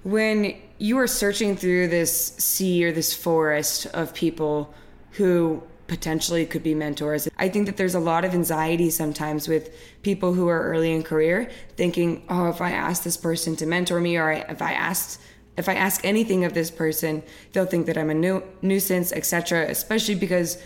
when 0.03 0.55
you 0.77 0.97
are 0.99 1.07
searching 1.07 1.55
through 1.55 1.87
this 1.87 2.35
sea 2.37 2.85
or 2.85 2.91
this 2.91 3.13
forest 3.13 3.87
of 3.87 4.13
people 4.13 4.73
who 5.11 5.63
potentially 5.87 6.45
could 6.45 6.63
be 6.63 6.75
mentors. 6.75 7.27
I 7.37 7.49
think 7.49 7.65
that 7.65 7.77
there's 7.77 7.95
a 7.95 7.99
lot 7.99 8.25
of 8.25 8.33
anxiety 8.33 8.89
sometimes 8.89 9.47
with 9.47 9.75
people 10.01 10.33
who 10.33 10.47
are 10.47 10.61
early 10.63 10.93
in 10.93 11.03
career 11.03 11.49
thinking, 11.75 12.23
oh, 12.29 12.49
if 12.49 12.61
I 12.61 12.71
ask 12.71 13.03
this 13.03 13.17
person 13.17 13.55
to 13.57 13.65
mentor 13.65 13.99
me 13.99 14.17
or 14.17 14.31
if 14.31 14.61
I 14.61 14.73
asked 14.73 15.21
if 15.57 15.67
I 15.67 15.73
ask 15.73 16.05
anything 16.05 16.45
of 16.45 16.53
this 16.53 16.69
person, 16.69 17.23
they'll 17.51 17.65
think 17.65 17.87
that 17.87 17.97
I'm 17.97 18.11
a 18.11 18.13
nu- 18.13 18.43
nuisance, 18.61 19.11
etc. 19.11 19.65
Especially 19.67 20.13
because 20.13 20.61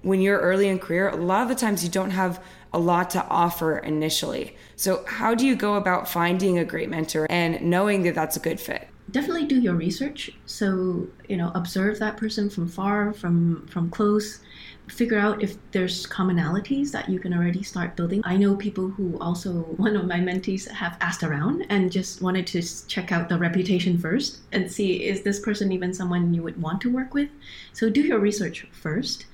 when 0.00 0.22
you're 0.22 0.40
early 0.40 0.68
in 0.68 0.78
career, 0.78 1.10
a 1.10 1.16
lot 1.16 1.42
of 1.42 1.48
the 1.50 1.54
times 1.54 1.84
you 1.84 1.90
don't 1.90 2.12
have 2.12 2.42
a 2.72 2.78
lot 2.78 3.10
to 3.10 3.26
offer 3.26 3.78
initially. 3.78 4.56
So, 4.76 5.04
how 5.06 5.34
do 5.34 5.46
you 5.46 5.54
go 5.54 5.74
about 5.74 6.08
finding 6.08 6.58
a 6.58 6.64
great 6.64 6.88
mentor 6.88 7.26
and 7.28 7.60
knowing 7.60 8.02
that 8.04 8.14
that's 8.14 8.36
a 8.36 8.40
good 8.40 8.58
fit? 8.60 8.88
Definitely 9.10 9.46
do 9.46 9.60
your 9.60 9.74
research. 9.74 10.30
So, 10.46 11.08
you 11.28 11.36
know, 11.36 11.50
observe 11.54 11.98
that 11.98 12.16
person 12.16 12.50
from 12.50 12.68
far, 12.68 13.12
from 13.12 13.66
from 13.66 13.90
close 13.90 14.40
figure 14.90 15.18
out 15.18 15.42
if 15.42 15.56
there's 15.70 16.06
commonalities 16.06 16.90
that 16.90 17.08
you 17.08 17.18
can 17.18 17.32
already 17.32 17.62
start 17.62 17.96
building. 17.96 18.20
I 18.24 18.36
know 18.36 18.56
people 18.56 18.88
who 18.88 19.18
also, 19.20 19.50
one 19.76 19.96
of 19.96 20.06
my 20.06 20.18
mentees 20.18 20.68
have 20.68 20.96
asked 21.00 21.22
around 21.22 21.66
and 21.70 21.90
just 21.90 22.22
wanted 22.22 22.46
to 22.48 22.86
check 22.86 23.12
out 23.12 23.28
the 23.28 23.38
reputation 23.38 23.98
first 23.98 24.40
and 24.52 24.70
see 24.70 25.04
is 25.04 25.22
this 25.22 25.40
person 25.40 25.72
even 25.72 25.94
someone 25.94 26.34
you 26.34 26.42
would 26.42 26.60
want 26.60 26.80
to 26.82 26.92
work 26.92 27.14
with? 27.14 27.28
So 27.72 27.88
do 27.88 28.02
your 28.02 28.18
research 28.18 28.66
first 28.72 29.26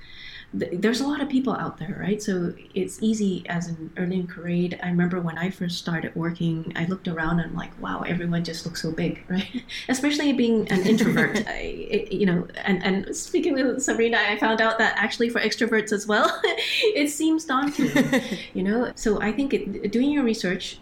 there's 0.53 1.01
a 1.01 1.07
lot 1.07 1.19
of 1.21 1.27
people 1.27 1.53
out 1.53 1.77
there, 1.77 1.97
right? 1.99 2.21
So 2.23 2.53
it's 2.73 3.03
easy 3.03 3.43
as 3.49 3.67
an 3.67 3.91
early 3.97 4.15
in 4.15 4.27
career. 4.27 4.69
I 4.81 4.87
remember 4.87 5.19
when 5.19 5.37
I 5.37 5.49
first 5.49 5.77
started 5.77 6.15
working, 6.15 6.71
I 6.75 6.85
looked 6.85 7.07
around 7.09 7.39
and 7.39 7.51
I'm 7.51 7.55
like, 7.55 7.79
wow, 7.81 8.01
everyone 8.07 8.45
just 8.45 8.65
looks 8.65 8.81
so 8.81 8.91
big, 8.91 9.23
right? 9.29 9.63
Especially 9.89 10.31
being 10.31 10.67
an 10.71 10.85
introvert, 10.85 11.37
I, 11.47 11.59
it, 11.89 12.11
you 12.13 12.25
know. 12.25 12.47
And 12.63 12.83
and 12.83 13.15
speaking 13.15 13.53
with 13.53 13.81
Sabrina, 13.81 14.17
I 14.17 14.37
found 14.37 14.61
out 14.61 14.77
that 14.77 14.95
actually 14.97 15.29
for 15.29 15.41
extroverts 15.41 15.91
as 15.91 16.07
well, 16.07 16.41
it 16.43 17.09
seems 17.09 17.43
daunting, 17.43 17.91
you 18.53 18.63
know. 18.63 18.91
So 18.95 19.21
I 19.21 19.33
think 19.33 19.53
it, 19.53 19.91
doing 19.91 20.11
your 20.11 20.23
research, 20.23 20.79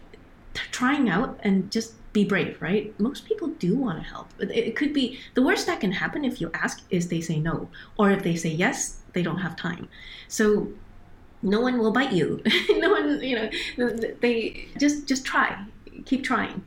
trying 0.53 1.10
out, 1.10 1.39
and 1.43 1.72
just 1.72 1.93
be 2.13 2.24
brave, 2.24 2.62
right? 2.62 2.98
Most 3.00 3.25
people 3.25 3.48
do 3.48 3.75
want 3.75 3.98
to 3.98 4.03
help. 4.03 4.29
It 4.39 4.75
could 4.75 4.93
be 4.93 5.19
the 5.34 5.41
worst 5.41 5.65
that 5.65 5.81
can 5.81 5.91
happen 5.91 6.24
if 6.24 6.39
you 6.39 6.50
ask 6.53 6.84
is 6.89 7.10
they 7.10 7.19
say 7.19 7.39
no, 7.39 7.67
or 7.98 8.12
if 8.12 8.24
they 8.24 8.36
say 8.36 8.50
yes, 8.50 9.01
they 9.15 9.24
don't 9.24 9.39
have 9.39 9.55
time. 9.55 9.88
So 10.27 10.67
no 11.41 11.62
one 11.62 11.79
will 11.79 11.91
bite 11.91 12.12
you. 12.12 12.43
no 12.77 12.91
one, 12.91 13.24
you 13.24 13.36
know, 13.36 13.89
they 14.22 14.67
just 14.77 15.07
just 15.07 15.25
try, 15.25 15.65
keep 16.05 16.24
trying, 16.24 16.63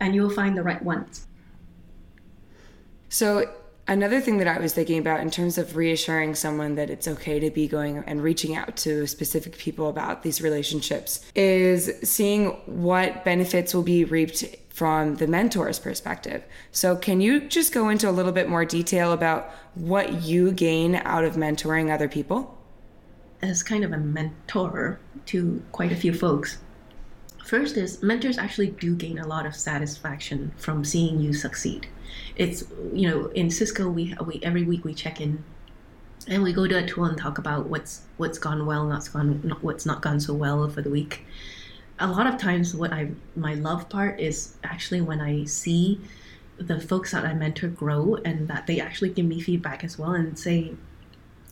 and 0.00 0.14
you'll 0.14 0.30
find 0.30 0.56
the 0.56 0.64
right 0.64 0.82
ones. 0.82 1.28
So 3.08 3.52
another 3.88 4.20
thing 4.20 4.38
that 4.38 4.48
I 4.48 4.58
was 4.58 4.72
thinking 4.72 4.98
about 4.98 5.20
in 5.20 5.30
terms 5.30 5.58
of 5.58 5.76
reassuring 5.76 6.34
someone 6.34 6.76
that 6.76 6.90
it's 6.90 7.08
okay 7.08 7.40
to 7.40 7.50
be 7.50 7.66
going 7.66 7.98
and 8.06 8.22
reaching 8.22 8.56
out 8.56 8.76
to 8.78 9.06
specific 9.06 9.58
people 9.58 9.88
about 9.88 10.22
these 10.22 10.40
relationships 10.40 11.24
is 11.34 11.90
seeing 12.02 12.50
what 12.66 13.24
benefits 13.24 13.74
will 13.74 13.82
be 13.82 14.04
reaped 14.04 14.44
from 14.68 15.16
the 15.16 15.26
mentor's 15.26 15.78
perspective. 15.78 16.42
So, 16.70 16.96
can 16.96 17.20
you 17.20 17.40
just 17.40 17.72
go 17.72 17.88
into 17.88 18.08
a 18.08 18.12
little 18.12 18.32
bit 18.32 18.48
more 18.48 18.64
detail 18.64 19.12
about 19.12 19.50
what 19.74 20.22
you 20.22 20.52
gain 20.52 20.96
out 20.96 21.24
of 21.24 21.34
mentoring 21.34 21.92
other 21.92 22.08
people? 22.08 22.58
As 23.42 23.62
kind 23.62 23.84
of 23.84 23.92
a 23.92 23.98
mentor 23.98 24.98
to 25.26 25.62
quite 25.72 25.92
a 25.92 25.96
few 25.96 26.14
folks, 26.14 26.58
first 27.44 27.76
is 27.76 28.02
mentors 28.02 28.38
actually 28.38 28.68
do 28.68 28.94
gain 28.94 29.18
a 29.18 29.26
lot 29.26 29.44
of 29.44 29.54
satisfaction 29.54 30.52
from 30.56 30.84
seeing 30.84 31.20
you 31.20 31.34
succeed. 31.34 31.88
It's 32.36 32.64
you 32.92 33.08
know 33.08 33.26
in 33.28 33.50
Cisco 33.50 33.88
we 33.88 34.14
we 34.24 34.40
every 34.42 34.62
week 34.62 34.84
we 34.84 34.94
check 34.94 35.20
in 35.20 35.44
and 36.28 36.42
we 36.42 36.52
go 36.52 36.66
to 36.66 36.78
a 36.78 36.86
tool 36.86 37.04
and 37.04 37.18
talk 37.18 37.38
about 37.38 37.66
what's 37.66 38.02
what's 38.16 38.38
gone 38.38 38.64
well, 38.66 38.88
what's 38.88 39.08
gone 39.08 39.56
what's 39.60 39.86
not 39.86 40.02
gone 40.02 40.20
so 40.20 40.34
well 40.34 40.68
for 40.68 40.82
the 40.82 40.90
week. 40.90 41.24
A 41.98 42.06
lot 42.06 42.26
of 42.26 42.38
times 42.38 42.74
what 42.74 42.92
I 42.92 43.10
my 43.36 43.54
love 43.54 43.88
part 43.88 44.20
is 44.20 44.56
actually 44.64 45.00
when 45.00 45.20
I 45.20 45.44
see 45.44 46.00
the 46.58 46.80
folks 46.80 47.12
that 47.12 47.24
I 47.24 47.34
mentor 47.34 47.68
grow 47.68 48.16
and 48.24 48.46
that 48.48 48.66
they 48.66 48.80
actually 48.80 49.10
give 49.10 49.26
me 49.26 49.40
feedback 49.40 49.82
as 49.82 49.98
well 49.98 50.12
and 50.12 50.38
say 50.38 50.72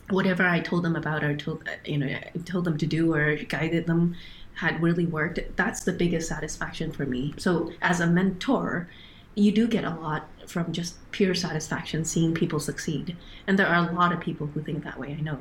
whatever 0.09 0.43
I 0.43 0.59
told 0.59 0.83
them 0.83 0.95
about 0.95 1.23
or 1.23 1.35
told 1.35 1.67
you 1.85 1.97
know 1.97 2.19
told 2.45 2.65
them 2.65 2.77
to 2.77 2.85
do 2.85 3.13
or 3.13 3.35
guided 3.35 3.87
them 3.87 4.15
had 4.55 4.81
really 4.81 5.05
worked 5.05 5.39
that's 5.55 5.83
the 5.83 5.93
biggest 5.93 6.29
satisfaction 6.29 6.91
for 6.91 7.05
me. 7.05 7.33
So 7.37 7.71
as 7.81 7.99
a 7.99 8.07
mentor 8.07 8.87
you 9.35 9.51
do 9.51 9.67
get 9.67 9.83
a 9.83 9.95
lot 9.95 10.27
from 10.51 10.71
just 10.71 10.95
pure 11.11 11.33
satisfaction 11.33 12.03
seeing 12.05 12.33
people 12.33 12.59
succeed 12.59 13.15
and 13.47 13.57
there 13.57 13.67
are 13.67 13.89
a 13.89 13.93
lot 13.93 14.11
of 14.11 14.19
people 14.19 14.47
who 14.47 14.61
think 14.61 14.83
that 14.83 14.99
way 14.99 15.15
I 15.17 15.21
know 15.21 15.39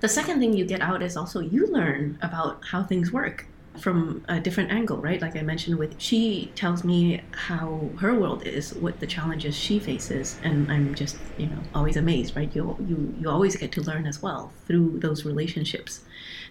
the 0.00 0.08
second 0.08 0.40
thing 0.40 0.54
you 0.54 0.64
get 0.64 0.80
out 0.80 1.02
is 1.02 1.16
also 1.16 1.40
you 1.40 1.66
learn 1.66 2.18
about 2.22 2.64
how 2.64 2.82
things 2.82 3.12
work 3.12 3.46
from 3.78 4.24
a 4.28 4.40
different 4.40 4.70
angle, 4.70 4.98
right? 4.98 5.20
Like 5.20 5.36
I 5.36 5.42
mentioned 5.42 5.78
with 5.78 5.94
she 6.00 6.50
tells 6.54 6.84
me 6.84 7.22
how 7.32 7.88
her 7.98 8.14
world 8.14 8.46
is, 8.46 8.74
what 8.74 8.98
the 8.98 9.06
challenges 9.06 9.56
she 9.56 9.78
faces, 9.78 10.38
and 10.42 10.70
I'm 10.70 10.94
just, 10.94 11.16
you 11.38 11.46
know, 11.46 11.58
always 11.74 11.96
amazed, 11.96 12.36
right? 12.36 12.54
You 12.54 12.76
you 12.88 13.14
you 13.20 13.30
always 13.30 13.56
get 13.56 13.72
to 13.72 13.82
learn 13.82 14.06
as 14.06 14.20
well 14.22 14.52
through 14.66 14.98
those 14.98 15.24
relationships. 15.24 16.00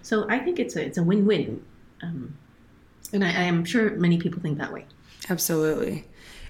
So 0.02 0.30
I 0.30 0.40
think 0.40 0.60
it's 0.60 0.76
a 0.76 0.86
it's 0.86 0.98
a 0.98 1.04
win-win. 1.04 1.64
Um, 2.02 2.38
and 3.12 3.24
I, 3.24 3.30
I 3.30 3.44
am 3.44 3.66
sure 3.66 3.92
many 3.92 4.18
people 4.18 4.42
think 4.42 4.58
that 4.60 4.72
way. 4.72 4.86
Absolutely. 5.30 6.06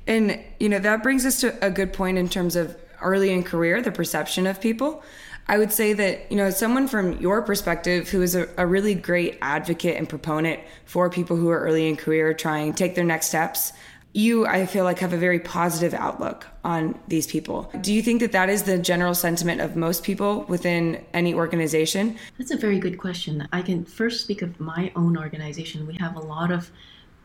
And 0.10 0.44
you 0.60 0.68
know, 0.68 0.80
that 0.80 1.04
brings 1.04 1.24
us 1.26 1.40
to 1.42 1.56
a 1.66 1.70
good 1.70 1.94
point 1.94 2.18
in 2.18 2.28
terms 2.28 2.56
of 2.56 2.76
early 3.02 3.32
in 3.32 3.44
career, 3.44 3.82
the 3.82 3.92
perception 3.92 4.48
of 4.48 4.60
people. 4.60 5.04
I 5.48 5.58
would 5.58 5.72
say 5.72 5.94
that, 5.94 6.32
you 6.32 6.38
know, 6.38 6.50
someone 6.50 6.88
from 6.88 7.20
your 7.20 7.42
perspective 7.44 8.10
who 8.10 8.22
is 8.22 8.36
a, 8.36 8.48
a, 8.58 8.68
really 8.68 8.94
great 8.94 9.38
advocate 9.42 9.98
and 9.98 10.08
proponent 10.08 10.60
for 10.86 11.10
people 11.10 11.38
who 11.38 11.50
are 11.50 11.60
early 11.60 11.88
in 11.88 11.96
career 11.96 12.34
trying 12.34 12.74
to 12.74 12.78
take 12.78 12.94
their 12.94 13.04
next 13.04 13.28
steps, 13.28 13.74
you, 14.14 14.46
I 14.46 14.68
feel 14.68 14.84
like, 14.84 15.00
have 15.00 15.14
a 15.14 15.18
very 15.18 15.40
positive 15.40 15.94
outlook 15.94 16.46
on 16.64 17.00
these 17.08 17.26
people. 17.26 17.72
Do 17.82 17.94
you 17.94 18.04
think 18.04 18.20
that 18.20 18.32
that 18.32 18.50
is 18.50 18.64
the 18.64 18.78
general 18.78 19.16
sentiment 19.16 19.62
of 19.62 19.76
most 19.76 20.04
people 20.04 20.44
within 20.44 21.04
any 21.14 21.34
organization? 21.34 22.18
That's 22.38 22.52
a 22.52 22.58
very 22.58 22.80
good 22.80 22.98
question. 23.00 23.48
I 23.52 23.62
can 23.62 23.86
first 23.86 24.22
speak 24.22 24.42
of 24.42 24.60
my 24.60 24.92
own 24.96 25.18
organization. 25.18 25.88
We 25.88 25.98
have 26.00 26.16
a 26.16 26.22
lot 26.22 26.52
of 26.52 26.72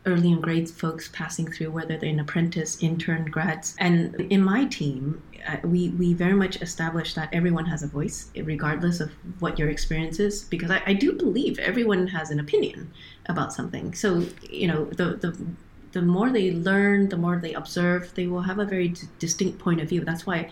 early 0.05 0.31
in 0.31 0.41
grades 0.41 0.71
folks 0.71 1.09
passing 1.13 1.51
through, 1.51 1.71
whether 1.71 1.97
they're 1.97 2.09
an 2.09 2.19
apprentice, 2.19 2.81
intern, 2.81 3.25
grads. 3.25 3.75
And 3.79 4.15
in 4.31 4.43
my 4.43 4.65
team, 4.65 5.21
uh, 5.47 5.57
we, 5.63 5.89
we 5.89 6.13
very 6.13 6.33
much 6.33 6.61
establish 6.61 7.13
that 7.15 7.29
everyone 7.33 7.65
has 7.65 7.83
a 7.83 7.87
voice, 7.87 8.29
regardless 8.35 8.99
of 8.99 9.11
what 9.39 9.57
your 9.59 9.69
experience 9.69 10.19
is, 10.19 10.43
because 10.43 10.71
I, 10.71 10.81
I 10.85 10.93
do 10.93 11.13
believe 11.13 11.59
everyone 11.59 12.07
has 12.07 12.31
an 12.31 12.39
opinion 12.39 12.91
about 13.27 13.53
something. 13.53 13.93
So, 13.93 14.25
you 14.49 14.67
know, 14.67 14.85
the, 14.85 15.15
the, 15.15 15.37
the 15.91 16.01
more 16.01 16.29
they 16.29 16.51
learn, 16.51 17.09
the 17.09 17.17
more 17.17 17.37
they 17.37 17.53
observe, 17.53 18.13
they 18.15 18.27
will 18.27 18.41
have 18.41 18.59
a 18.59 18.65
very 18.65 18.89
d- 18.89 19.07
distinct 19.19 19.59
point 19.59 19.81
of 19.81 19.89
view. 19.89 20.03
That's 20.03 20.25
why 20.25 20.49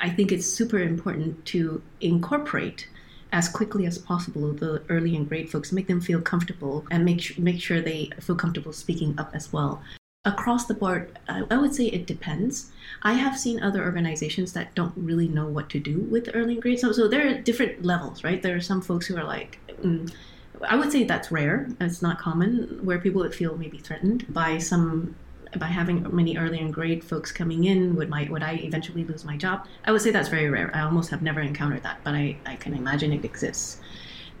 I 0.00 0.10
think 0.10 0.32
it's 0.32 0.46
super 0.46 0.78
important 0.78 1.44
to 1.46 1.82
incorporate 2.00 2.88
as 3.34 3.48
quickly 3.48 3.84
as 3.84 3.98
possible 3.98 4.52
the 4.52 4.80
early 4.88 5.16
and 5.16 5.28
grade 5.28 5.50
folks, 5.50 5.72
make 5.72 5.88
them 5.88 6.00
feel 6.00 6.20
comfortable 6.20 6.86
and 6.92 7.04
make, 7.04 7.36
make 7.36 7.60
sure 7.60 7.80
they 7.80 8.08
feel 8.20 8.36
comfortable 8.36 8.72
speaking 8.72 9.12
up 9.18 9.30
as 9.34 9.52
well. 9.52 9.82
Across 10.24 10.66
the 10.66 10.74
board, 10.74 11.18
I 11.28 11.56
would 11.56 11.74
say 11.74 11.86
it 11.86 12.06
depends. 12.06 12.70
I 13.02 13.14
have 13.14 13.36
seen 13.36 13.60
other 13.60 13.82
organizations 13.82 14.52
that 14.52 14.74
don't 14.76 14.94
really 14.96 15.28
know 15.28 15.48
what 15.48 15.68
to 15.70 15.80
do 15.80 15.98
with 15.98 16.30
early 16.32 16.54
and. 16.54 16.78
So, 16.78 16.92
so 16.92 17.08
there 17.08 17.28
are 17.28 17.34
different 17.34 17.84
levels, 17.84 18.22
right? 18.22 18.40
There 18.40 18.56
are 18.56 18.60
some 18.60 18.80
folks 18.80 19.06
who 19.06 19.16
are 19.18 19.24
like, 19.24 19.58
mm, 19.82 20.10
I 20.66 20.76
would 20.76 20.92
say 20.92 21.02
that's 21.02 21.32
rare. 21.32 21.68
It's 21.80 22.00
not 22.00 22.18
common 22.18 22.80
where 22.84 22.98
people 23.00 23.20
would 23.20 23.34
feel 23.34 23.58
maybe 23.58 23.78
threatened 23.78 24.32
by 24.32 24.58
some 24.58 25.16
by 25.58 25.66
having 25.66 26.14
many 26.14 26.36
early 26.36 26.58
and 26.58 26.72
grade 26.72 27.02
folks 27.04 27.32
coming 27.32 27.64
in 27.64 27.94
would 27.96 28.08
my 28.08 28.28
would 28.30 28.42
I 28.42 28.54
eventually 28.54 29.04
lose 29.04 29.24
my 29.24 29.36
job? 29.36 29.66
I 29.84 29.92
would 29.92 30.02
say 30.02 30.10
that's 30.10 30.28
very 30.28 30.48
rare. 30.48 30.70
I 30.74 30.80
almost 30.80 31.10
have 31.10 31.22
never 31.22 31.40
encountered 31.40 31.82
that, 31.82 31.98
but 32.04 32.14
I, 32.14 32.36
I 32.46 32.56
can 32.56 32.74
imagine 32.74 33.12
it 33.12 33.24
exists. 33.24 33.80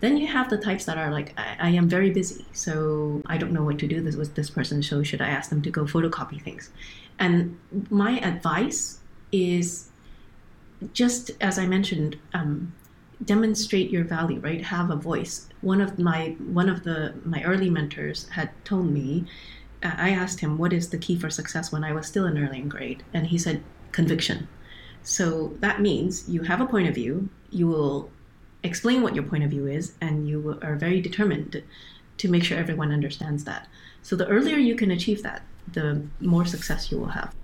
Then 0.00 0.16
you 0.16 0.26
have 0.26 0.50
the 0.50 0.58
types 0.58 0.84
that 0.84 0.98
are 0.98 1.10
like, 1.10 1.32
I, 1.38 1.56
I 1.60 1.68
am 1.70 1.88
very 1.88 2.10
busy, 2.10 2.44
so 2.52 3.22
I 3.26 3.38
don't 3.38 3.52
know 3.52 3.62
what 3.62 3.78
to 3.78 3.86
do 3.86 4.00
this 4.00 4.16
with 4.16 4.34
this 4.34 4.50
person. 4.50 4.82
So 4.82 5.02
should 5.02 5.22
I 5.22 5.28
ask 5.28 5.50
them 5.50 5.62
to 5.62 5.70
go 5.70 5.84
photocopy 5.84 6.42
things? 6.42 6.70
And 7.18 7.58
my 7.90 8.18
advice 8.18 8.98
is 9.32 9.88
just 10.92 11.30
as 11.40 11.58
I 11.58 11.66
mentioned, 11.66 12.18
um, 12.34 12.74
demonstrate 13.24 13.90
your 13.90 14.04
value 14.04 14.40
right 14.40 14.62
have 14.62 14.90
a 14.90 14.96
voice 14.96 15.48
one 15.60 15.80
of 15.80 15.98
my 15.98 16.36
one 16.52 16.68
of 16.68 16.82
the 16.82 17.14
my 17.24 17.42
early 17.44 17.70
mentors 17.70 18.28
had 18.30 18.50
told 18.64 18.90
me 18.90 19.24
i 19.84 20.10
asked 20.10 20.40
him 20.40 20.58
what 20.58 20.72
is 20.72 20.90
the 20.90 20.98
key 20.98 21.16
for 21.18 21.30
success 21.30 21.70
when 21.70 21.84
i 21.84 21.92
was 21.92 22.06
still 22.06 22.26
in 22.26 22.38
early 22.38 22.60
grade? 22.62 23.02
And 23.12 23.26
he 23.28 23.38
said 23.38 23.62
conviction. 23.92 24.48
So 25.02 25.54
that 25.60 25.80
means 25.80 26.28
you 26.28 26.42
have 26.42 26.60
a 26.60 26.66
point 26.66 26.88
of 26.88 26.94
view 26.94 27.28
you 27.50 27.68
will 27.68 28.10
explain 28.62 29.02
what 29.02 29.14
your 29.14 29.24
point 29.24 29.44
of 29.44 29.50
view 29.50 29.66
is 29.66 29.92
and 30.00 30.28
you 30.28 30.58
are 30.62 30.74
very 30.74 31.00
determined 31.00 31.62
to 32.16 32.28
make 32.28 32.42
sure 32.42 32.58
everyone 32.58 32.90
understands 32.90 33.44
that. 33.44 33.68
So 34.02 34.16
the 34.16 34.26
earlier 34.26 34.56
you 34.56 34.74
can 34.74 34.90
achieve 34.90 35.22
that 35.22 35.42
the 35.72 36.02
more 36.20 36.44
success 36.44 36.90
you 36.90 36.98
will 36.98 37.08
have 37.08 37.34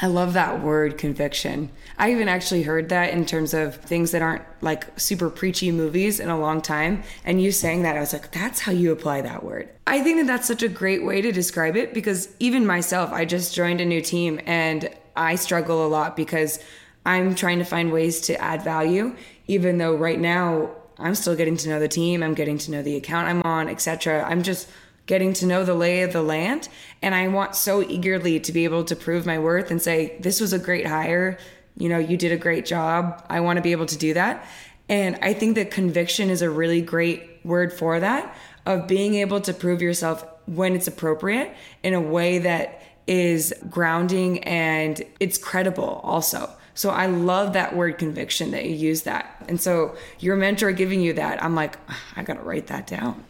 I 0.00 0.08
love 0.08 0.32
that 0.32 0.62
word 0.62 0.98
conviction. 0.98 1.70
I 1.98 2.10
even 2.10 2.28
actually 2.28 2.64
heard 2.64 2.88
that 2.88 3.12
in 3.12 3.24
terms 3.26 3.54
of 3.54 3.76
things 3.76 4.10
that 4.10 4.22
aren't 4.22 4.42
like 4.60 4.98
super 4.98 5.30
preachy 5.30 5.70
movies 5.70 6.18
in 6.18 6.28
a 6.28 6.38
long 6.38 6.60
time. 6.60 7.04
And 7.24 7.40
you 7.40 7.52
saying 7.52 7.82
that, 7.82 7.96
I 7.96 8.00
was 8.00 8.12
like, 8.12 8.32
that's 8.32 8.60
how 8.60 8.72
you 8.72 8.90
apply 8.90 9.20
that 9.20 9.44
word. 9.44 9.68
I 9.86 10.02
think 10.02 10.18
that 10.18 10.26
that's 10.26 10.48
such 10.48 10.62
a 10.62 10.68
great 10.68 11.04
way 11.04 11.20
to 11.22 11.30
describe 11.30 11.76
it 11.76 11.94
because 11.94 12.28
even 12.40 12.66
myself, 12.66 13.12
I 13.12 13.24
just 13.24 13.54
joined 13.54 13.80
a 13.80 13.84
new 13.84 14.00
team 14.00 14.40
and 14.46 14.90
I 15.16 15.36
struggle 15.36 15.86
a 15.86 15.88
lot 15.88 16.16
because 16.16 16.58
I'm 17.06 17.34
trying 17.34 17.58
to 17.58 17.64
find 17.64 17.92
ways 17.92 18.20
to 18.22 18.40
add 18.40 18.62
value, 18.62 19.14
even 19.46 19.78
though 19.78 19.94
right 19.94 20.18
now 20.18 20.70
I'm 20.98 21.14
still 21.14 21.36
getting 21.36 21.56
to 21.58 21.68
know 21.68 21.78
the 21.78 21.88
team, 21.88 22.22
I'm 22.22 22.34
getting 22.34 22.58
to 22.58 22.70
know 22.70 22.82
the 22.82 22.96
account 22.96 23.28
I'm 23.28 23.42
on, 23.42 23.68
etc. 23.68 24.24
I'm 24.24 24.42
just 24.42 24.68
getting 25.06 25.32
to 25.34 25.46
know 25.46 25.64
the 25.64 25.74
lay 25.74 26.02
of 26.02 26.12
the 26.12 26.22
land. 26.22 26.68
And 27.02 27.14
I 27.14 27.28
want 27.28 27.54
so 27.54 27.82
eagerly 27.82 28.40
to 28.40 28.52
be 28.52 28.64
able 28.64 28.84
to 28.84 28.96
prove 28.96 29.26
my 29.26 29.38
worth 29.38 29.70
and 29.70 29.80
say, 29.80 30.16
this 30.20 30.40
was 30.40 30.52
a 30.52 30.58
great 30.58 30.86
hire. 30.86 31.38
You 31.76 31.88
know, 31.88 31.98
you 31.98 32.16
did 32.16 32.32
a 32.32 32.36
great 32.36 32.64
job. 32.64 33.24
I 33.28 33.40
want 33.40 33.58
to 33.58 33.62
be 33.62 33.72
able 33.72 33.86
to 33.86 33.98
do 33.98 34.14
that. 34.14 34.46
And 34.88 35.18
I 35.22 35.32
think 35.32 35.56
that 35.56 35.70
conviction 35.70 36.30
is 36.30 36.42
a 36.42 36.50
really 36.50 36.80
great 36.80 37.40
word 37.44 37.72
for 37.72 38.00
that 38.00 38.36
of 38.66 38.86
being 38.86 39.14
able 39.14 39.40
to 39.42 39.52
prove 39.52 39.82
yourself 39.82 40.24
when 40.46 40.74
it's 40.74 40.86
appropriate 40.86 41.54
in 41.82 41.94
a 41.94 42.00
way 42.00 42.38
that 42.38 42.82
is 43.06 43.52
grounding 43.68 44.42
and 44.44 45.02
it's 45.20 45.36
credible 45.36 46.00
also. 46.02 46.50
So 46.74 46.90
I 46.90 47.06
love 47.06 47.52
that 47.52 47.76
word 47.76 47.98
conviction 47.98 48.50
that 48.50 48.64
you 48.64 48.74
use 48.74 49.02
that. 49.02 49.44
And 49.48 49.60
so 49.60 49.96
your 50.18 50.36
mentor 50.36 50.72
giving 50.72 51.00
you 51.00 51.12
that, 51.14 51.42
I'm 51.42 51.54
like, 51.54 51.78
I 52.16 52.22
got 52.22 52.34
to 52.34 52.42
write 52.42 52.66
that 52.68 52.86
down. 52.86 53.24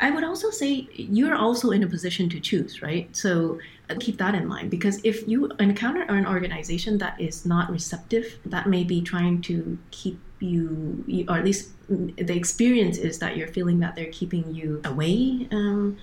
I 0.00 0.10
would 0.10 0.24
also 0.24 0.50
say 0.50 0.88
you're 0.92 1.34
also 1.34 1.70
in 1.70 1.82
a 1.82 1.86
position 1.86 2.28
to 2.30 2.40
choose, 2.40 2.82
right? 2.82 3.14
So 3.16 3.58
uh, 3.90 3.94
keep 3.98 4.18
that 4.18 4.34
in 4.34 4.46
mind 4.46 4.70
because 4.70 5.00
if 5.04 5.26
you 5.26 5.46
encounter 5.58 6.02
an 6.02 6.26
organization 6.26 6.98
that 6.98 7.20
is 7.20 7.44
not 7.44 7.70
receptive, 7.70 8.38
that 8.46 8.68
may 8.68 8.84
be 8.84 9.00
trying 9.00 9.42
to 9.42 9.78
keep 9.90 10.20
you, 10.40 11.04
or 11.28 11.38
at 11.38 11.44
least 11.44 11.70
the 11.88 12.36
experience 12.36 12.98
is 12.98 13.18
that 13.18 13.36
you're 13.36 13.48
feeling 13.48 13.80
that 13.80 13.96
they're 13.96 14.12
keeping 14.12 14.54
you 14.54 14.80
away. 14.84 15.48
Um, 15.50 15.96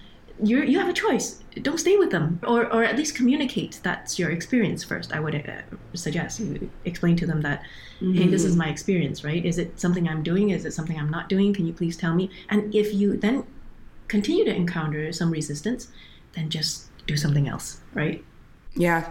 you 0.44 0.62
you 0.64 0.78
have 0.80 0.90
a 0.90 0.94
choice. 0.94 1.42
Don't 1.62 1.78
stay 1.78 1.96
with 1.96 2.12
them, 2.12 2.42
or 2.44 2.66
or 2.74 2.84
at 2.84 2.98
least 2.98 3.16
communicate 3.16 3.80
that's 3.84 4.20
your 4.20 4.32
experience 4.32 4.84
first. 4.84 5.14
I 5.14 5.22
would 5.22 5.36
uh, 5.36 5.76
suggest 5.94 6.42
you 6.42 6.70
explain 6.84 7.16
to 7.18 7.26
them 7.26 7.42
that, 7.44 7.62
mm-hmm. 8.02 8.14
hey, 8.14 8.28
this 8.28 8.44
is 8.44 8.52
mm-hmm. 8.52 8.60
my 8.60 8.70
experience, 8.70 9.24
right? 9.24 9.46
Is 9.46 9.58
it 9.58 9.80
something 9.80 10.10
I'm 10.10 10.24
doing? 10.24 10.50
Is 10.50 10.66
it 10.66 10.74
something 10.74 11.00
I'm 11.00 11.10
not 11.10 11.30
doing? 11.30 11.54
Can 11.54 11.66
you 11.66 11.72
please 11.72 11.96
tell 11.96 12.14
me? 12.14 12.30
And 12.50 12.76
if 12.76 12.94
you 12.94 13.16
then 13.16 13.46
continue 14.08 14.46
to 14.46 14.54
encounter 14.56 15.12
some 15.12 15.32
resistance, 15.32 15.88
then 16.34 16.50
just 16.50 16.90
do 17.08 17.18
something 17.18 17.48
else, 17.48 17.80
right? 17.94 18.24
Yeah. 18.76 19.10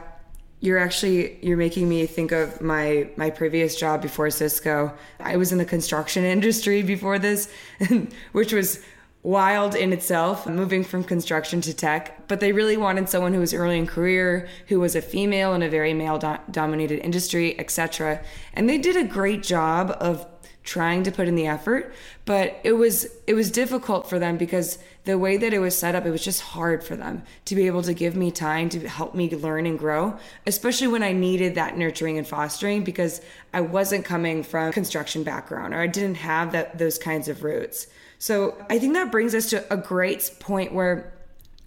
You're 0.61 0.79
actually 0.79 1.39
you're 1.45 1.59
making 1.59 1.89
me 1.89 2.07
think 2.07 2.33
of 2.33 2.61
my 2.61 3.11
my 3.17 3.31
previous 3.31 3.77
job 3.77 4.01
before 4.01 4.31
Cisco. 4.31 4.95
I 5.21 5.37
was 5.37 5.53
in 5.53 5.59
the 5.59 5.65
construction 5.65 6.25
industry 6.37 6.83
before 6.83 7.19
this, 7.19 7.51
which 8.33 8.53
was 8.53 8.81
wild 9.23 9.75
in 9.75 9.93
itself, 9.93 10.47
moving 10.47 10.85
from 10.85 11.03
construction 11.03 11.61
to 11.63 11.75
tech. 11.75 12.29
But 12.29 12.41
they 12.41 12.53
really 12.53 12.77
wanted 12.77 13.09
someone 13.09 13.35
who 13.35 13.41
was 13.41 13.53
early 13.53 13.79
in 13.79 13.87
career, 13.87 14.49
who 14.69 14.81
was 14.81 14.95
a 14.95 15.03
female 15.03 15.55
in 15.55 15.63
a 15.63 15.69
very 15.69 15.95
male 15.95 16.19
do- 16.19 16.39
dominated 16.51 17.01
industry, 17.01 17.59
etc. 17.59 18.23
And 18.53 18.69
they 18.69 18.79
did 18.79 18.97
a 18.97 19.05
great 19.05 19.43
job 19.43 19.97
of 19.99 20.27
trying 20.65 21.03
to 21.03 21.13
put 21.13 21.29
in 21.29 21.35
the 21.35 21.47
effort 21.47 21.95
but 22.25 22.59
it 22.65 22.73
was 22.73 23.07
it 23.27 23.35
was 23.35 23.51
difficult 23.51 24.09
for 24.09 24.19
them 24.19 24.37
because 24.37 24.79
the 25.05 25.19
way 25.19 25.37
that 25.37 25.53
it 25.53 25.59
was 25.59 25.77
set 25.77 25.95
up 25.95 26.07
it 26.07 26.11
was 26.11 26.25
just 26.25 26.41
hard 26.41 26.83
for 26.83 26.97
them 26.97 27.23
to 27.45 27.55
be 27.55 27.67
able 27.67 27.83
to 27.83 27.93
give 27.93 28.17
me 28.17 28.31
time 28.31 28.69
to 28.69 28.89
help 28.89 29.15
me 29.15 29.29
learn 29.31 29.67
and 29.67 29.79
grow 29.79 30.19
especially 30.47 30.89
when 30.89 31.03
i 31.03 31.13
needed 31.13 31.55
that 31.55 31.77
nurturing 31.77 32.17
and 32.17 32.27
fostering 32.27 32.83
because 32.83 33.21
i 33.53 33.61
wasn't 33.61 34.05
coming 34.05 34.43
from 34.43 34.73
construction 34.73 35.23
background 35.23 35.75
or 35.75 35.81
i 35.81 35.87
didn't 35.87 36.17
have 36.17 36.53
that 36.53 36.77
those 36.79 36.99
kinds 36.99 37.29
of 37.29 37.45
roots. 37.45 37.87
So 38.19 38.57
i 38.71 38.79
think 38.79 38.95
that 38.95 39.13
brings 39.13 39.35
us 39.35 39.51
to 39.51 39.73
a 39.73 39.77
great 39.77 40.31
point 40.41 40.73
where 40.73 41.13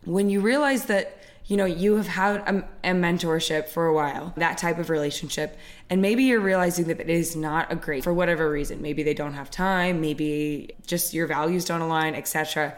when 0.05 0.29
you 0.29 0.41
realize 0.41 0.86
that 0.86 1.16
you 1.47 1.55
know, 1.55 1.65
you 1.65 1.95
have 1.95 2.07
had 2.07 2.36
a, 2.41 2.67
a, 2.83 2.93
mentorship 2.93 3.69
for 3.69 3.88
a 3.88 3.93
while, 3.93 4.33
that 4.36 4.57
type 4.57 4.77
of 4.77 4.89
relationship, 4.89 5.57
and 5.89 6.01
maybe 6.01 6.23
you're 6.23 6.41
realizing 6.41 6.86
that 6.88 6.99
it 6.99 7.10
is 7.10 7.36
not 7.36 7.71
a 7.71 7.75
great 7.75 8.03
for 8.03 8.13
whatever 8.13 8.51
reason. 8.51 8.81
Maybe 8.81 9.01
they 9.01 9.13
don't 9.13 9.33
have 9.33 9.49
time, 9.49 10.01
maybe 10.01 10.71
just 10.86 11.13
your 11.13 11.25
values 11.25 11.63
don't 11.63 11.79
align, 11.79 12.15
etc. 12.15 12.75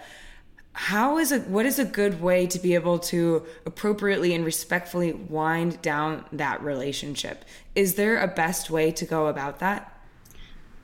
How 0.74 1.18
is 1.18 1.32
it? 1.32 1.48
What 1.48 1.66
is 1.66 1.80
a 1.80 1.86
good 1.86 2.22
way 2.22 2.46
to 2.46 2.60
be 2.60 2.76
able 2.76 3.00
to 3.00 3.44
appropriately 3.66 4.36
and 4.36 4.46
respectfully 4.46 5.14
wind 5.14 5.82
down 5.82 6.26
that 6.32 6.62
relationship? 6.62 7.46
Is 7.74 7.96
there 7.96 8.20
a 8.20 8.28
best 8.28 8.70
way 8.70 8.92
to 8.92 9.06
go 9.06 9.28
about 9.28 9.60
that? 9.60 10.00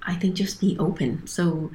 I 0.02 0.16
think 0.16 0.36
just 0.36 0.60
be 0.60 0.76
open. 0.80 1.26
So 1.28 1.72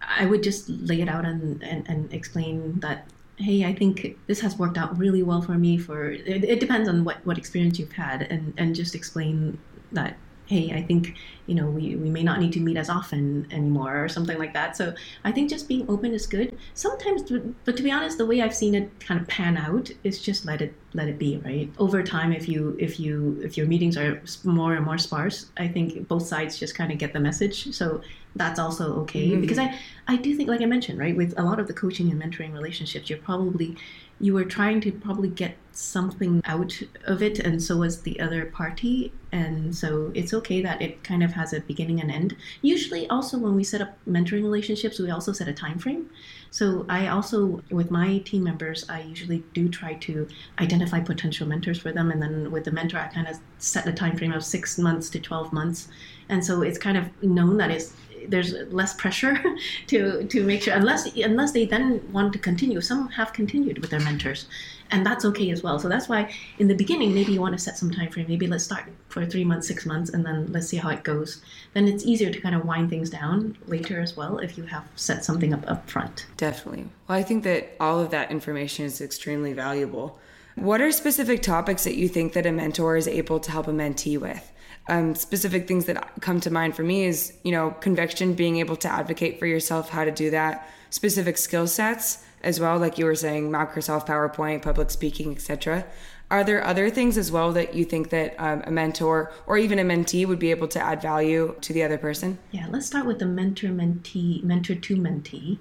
I 0.00 0.26
would 0.26 0.42
just 0.42 0.68
lay 0.68 1.00
it 1.00 1.08
out 1.08 1.24
and, 1.24 1.62
and, 1.62 1.88
and 1.88 2.12
explain 2.12 2.80
that 2.80 3.06
hey 3.36 3.64
i 3.64 3.74
think 3.74 4.18
this 4.26 4.40
has 4.40 4.56
worked 4.56 4.76
out 4.76 4.96
really 4.98 5.22
well 5.22 5.42
for 5.42 5.52
me 5.52 5.78
for 5.78 6.10
it, 6.10 6.44
it 6.44 6.60
depends 6.60 6.88
on 6.88 7.04
what 7.04 7.24
what 7.26 7.38
experience 7.38 7.78
you've 7.78 7.92
had 7.92 8.22
and 8.22 8.52
and 8.56 8.74
just 8.74 8.94
explain 8.94 9.58
that 9.92 10.16
hey, 10.52 10.72
I 10.78 10.82
think, 10.82 11.14
you 11.46 11.54
know, 11.54 11.66
we, 11.66 11.96
we 11.96 12.10
may 12.10 12.22
not 12.22 12.38
need 12.38 12.52
to 12.52 12.60
meet 12.60 12.76
as 12.76 12.90
often 12.90 13.46
anymore 13.50 14.04
or 14.04 14.08
something 14.08 14.38
like 14.38 14.52
that. 14.52 14.76
So 14.76 14.94
I 15.24 15.32
think 15.32 15.48
just 15.48 15.66
being 15.66 15.88
open 15.88 16.12
is 16.12 16.26
good. 16.26 16.58
Sometimes, 16.74 17.22
but 17.64 17.76
to 17.76 17.82
be 17.82 17.90
honest, 17.90 18.18
the 18.18 18.26
way 18.26 18.42
I've 18.42 18.54
seen 18.54 18.74
it 18.74 18.90
kind 19.00 19.18
of 19.20 19.26
pan 19.28 19.56
out 19.56 19.90
is 20.04 20.20
just 20.20 20.44
let 20.44 20.60
it 20.60 20.74
let 20.94 21.08
it 21.08 21.18
be, 21.18 21.38
right? 21.38 21.72
Over 21.78 22.02
time, 22.02 22.32
if 22.32 22.48
you 22.48 22.76
if 22.78 23.00
you 23.00 23.40
if 23.42 23.56
your 23.56 23.66
meetings 23.66 23.96
are 23.96 24.22
more 24.44 24.74
and 24.74 24.84
more 24.84 24.98
sparse, 24.98 25.46
I 25.56 25.66
think 25.68 26.06
both 26.06 26.26
sides 26.26 26.58
just 26.58 26.74
kind 26.74 26.92
of 26.92 26.98
get 26.98 27.14
the 27.14 27.20
message. 27.20 27.74
So 27.74 28.02
that's 28.36 28.58
also 28.58 28.94
okay 29.02 29.30
mm-hmm. 29.30 29.40
because 29.40 29.58
I 29.58 29.78
I 30.06 30.16
do 30.16 30.36
think, 30.36 30.48
like 30.48 30.60
I 30.60 30.66
mentioned, 30.66 30.98
right, 30.98 31.16
with 31.16 31.32
a 31.38 31.42
lot 31.42 31.58
of 31.60 31.66
the 31.66 31.72
coaching 31.72 32.10
and 32.10 32.22
mentoring 32.22 32.52
relationships, 32.52 33.08
you're 33.08 33.18
probably 33.18 33.76
you 34.22 34.32
were 34.32 34.44
trying 34.44 34.80
to 34.80 34.92
probably 34.92 35.28
get 35.28 35.56
something 35.72 36.40
out 36.44 36.80
of 37.06 37.22
it 37.22 37.40
and 37.40 37.60
so 37.60 37.78
was 37.78 38.02
the 38.02 38.20
other 38.20 38.44
party 38.44 39.12
and 39.32 39.74
so 39.74 40.12
it's 40.14 40.32
okay 40.32 40.62
that 40.62 40.80
it 40.80 41.02
kind 41.02 41.24
of 41.24 41.32
has 41.32 41.52
a 41.52 41.60
beginning 41.60 42.00
and 42.00 42.10
end. 42.10 42.36
Usually 42.60 43.08
also 43.08 43.36
when 43.36 43.56
we 43.56 43.64
set 43.64 43.80
up 43.80 43.96
mentoring 44.08 44.42
relationships 44.42 45.00
we 45.00 45.10
also 45.10 45.32
set 45.32 45.48
a 45.48 45.52
time 45.52 45.78
frame. 45.78 46.08
So 46.50 46.86
i 46.88 47.08
also 47.08 47.62
with 47.70 47.90
my 47.90 48.18
team 48.18 48.44
members 48.44 48.88
i 48.88 49.00
usually 49.00 49.42
do 49.54 49.68
try 49.68 49.94
to 49.94 50.28
identify 50.60 51.00
potential 51.00 51.48
mentors 51.48 51.80
for 51.80 51.90
them 51.90 52.12
and 52.12 52.22
then 52.22 52.52
with 52.52 52.64
the 52.64 52.70
mentor 52.70 52.98
i 52.98 53.08
kind 53.08 53.26
of 53.26 53.38
set 53.58 53.88
a 53.88 53.92
time 53.92 54.16
frame 54.16 54.32
of 54.32 54.44
six 54.44 54.78
months 54.78 55.10
to 55.10 55.18
12 55.18 55.52
months. 55.52 55.88
And 56.28 56.44
so 56.44 56.62
it's 56.62 56.78
kind 56.78 56.96
of 56.96 57.10
known 57.22 57.56
that 57.56 57.72
it's 57.72 57.94
there's 58.28 58.52
less 58.72 58.94
pressure 58.94 59.42
to 59.86 60.24
to 60.24 60.44
make 60.44 60.62
sure 60.62 60.74
unless 60.74 61.14
unless 61.16 61.52
they 61.52 61.66
then 61.66 62.00
want 62.12 62.32
to 62.32 62.38
continue. 62.38 62.80
Some 62.80 63.08
have 63.08 63.32
continued 63.32 63.78
with 63.78 63.90
their 63.90 64.00
mentors 64.00 64.46
and 64.90 65.04
that's 65.04 65.24
okay 65.24 65.50
as 65.50 65.62
well. 65.62 65.78
So 65.78 65.88
that's 65.88 66.08
why 66.08 66.32
in 66.58 66.68
the 66.68 66.74
beginning 66.74 67.14
maybe 67.14 67.32
you 67.32 67.40
want 67.40 67.54
to 67.54 67.58
set 67.58 67.78
some 67.78 67.90
time 67.90 68.10
frame. 68.10 68.26
Maybe 68.28 68.46
let's 68.46 68.64
start 68.64 68.84
for 69.08 69.24
three 69.26 69.44
months 69.44 69.66
six 69.66 69.86
months 69.86 70.10
and 70.10 70.24
then 70.24 70.52
let's 70.52 70.68
see 70.68 70.76
how 70.76 70.90
it 70.90 71.02
goes. 71.02 71.42
Then 71.72 71.88
it's 71.88 72.04
easier 72.04 72.30
to 72.30 72.40
kind 72.40 72.54
of 72.54 72.64
wind 72.64 72.90
things 72.90 73.10
down 73.10 73.56
later 73.66 74.00
as 74.00 74.16
well 74.16 74.38
if 74.38 74.56
you 74.56 74.64
have 74.64 74.84
set 74.94 75.24
something 75.24 75.52
up 75.52 75.68
up 75.68 75.88
front 75.88 76.26
definitely. 76.36 76.86
Well 77.08 77.18
i 77.18 77.22
think 77.22 77.44
that 77.44 77.76
all 77.80 78.00
of 78.00 78.10
that 78.10 78.30
information 78.30 78.84
is 78.84 79.00
extremely 79.00 79.52
valuable. 79.52 80.18
What 80.54 80.82
are 80.82 80.92
specific 80.92 81.40
topics 81.40 81.84
that 81.84 81.94
you 81.94 82.08
think 82.08 82.34
that 82.34 82.44
a 82.44 82.52
mentor 82.52 82.96
is 82.96 83.08
able 83.08 83.40
to 83.40 83.50
help 83.50 83.68
a 83.68 83.72
mentee 83.72 84.20
with 84.20 84.52
um, 84.88 85.14
specific 85.14 85.68
things 85.68 85.86
that 85.86 86.20
come 86.20 86.40
to 86.40 86.50
mind 86.50 86.74
for 86.74 86.82
me 86.82 87.04
is, 87.04 87.32
you 87.44 87.52
know, 87.52 87.70
conviction, 87.80 88.34
being 88.34 88.56
able 88.56 88.76
to 88.76 88.88
advocate 88.88 89.38
for 89.38 89.46
yourself, 89.46 89.90
how 89.90 90.04
to 90.04 90.10
do 90.10 90.30
that, 90.30 90.68
specific 90.90 91.38
skill 91.38 91.66
sets 91.66 92.24
as 92.42 92.58
well, 92.58 92.78
like 92.78 92.98
you 92.98 93.04
were 93.04 93.14
saying, 93.14 93.50
Microsoft 93.50 94.06
PowerPoint, 94.06 94.62
public 94.62 94.90
speaking, 94.90 95.32
etc. 95.32 95.84
Are 96.30 96.42
there 96.42 96.64
other 96.64 96.90
things 96.90 97.16
as 97.18 97.30
well 97.30 97.52
that 97.52 97.74
you 97.74 97.84
think 97.84 98.10
that 98.10 98.34
um, 98.38 98.62
a 98.66 98.70
mentor 98.70 99.30
or 99.46 99.58
even 99.58 99.78
a 99.78 99.84
mentee 99.84 100.26
would 100.26 100.38
be 100.38 100.50
able 100.50 100.68
to 100.68 100.80
add 100.80 101.00
value 101.00 101.54
to 101.60 101.72
the 101.72 101.82
other 101.82 101.98
person? 101.98 102.38
Yeah, 102.50 102.66
let's 102.70 102.86
start 102.86 103.06
with 103.06 103.18
the 103.18 103.26
mentor 103.26 103.68
mentee, 103.68 104.42
mentor 104.42 104.74
to 104.74 104.96
mentee. 104.96 105.58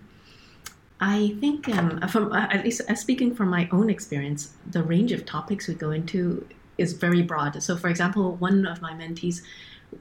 I 0.99 1.35
think, 1.39 1.67
um, 1.67 1.99
from 2.07 2.31
uh, 2.31 2.47
at 2.51 2.63
least 2.63 2.81
uh, 2.87 2.95
speaking 2.95 3.35
from 3.35 3.49
my 3.49 3.67
own 3.71 3.89
experience, 3.89 4.53
the 4.69 4.83
range 4.83 5.11
of 5.11 5.25
topics 5.25 5.67
we 5.67 5.73
go 5.73 5.91
into 5.91 6.47
is 6.77 6.93
very 6.93 7.21
broad. 7.21 7.61
So, 7.61 7.75
for 7.77 7.89
example, 7.89 8.35
one 8.35 8.65
of 8.65 8.81
my 8.81 8.93
mentees, 8.93 9.41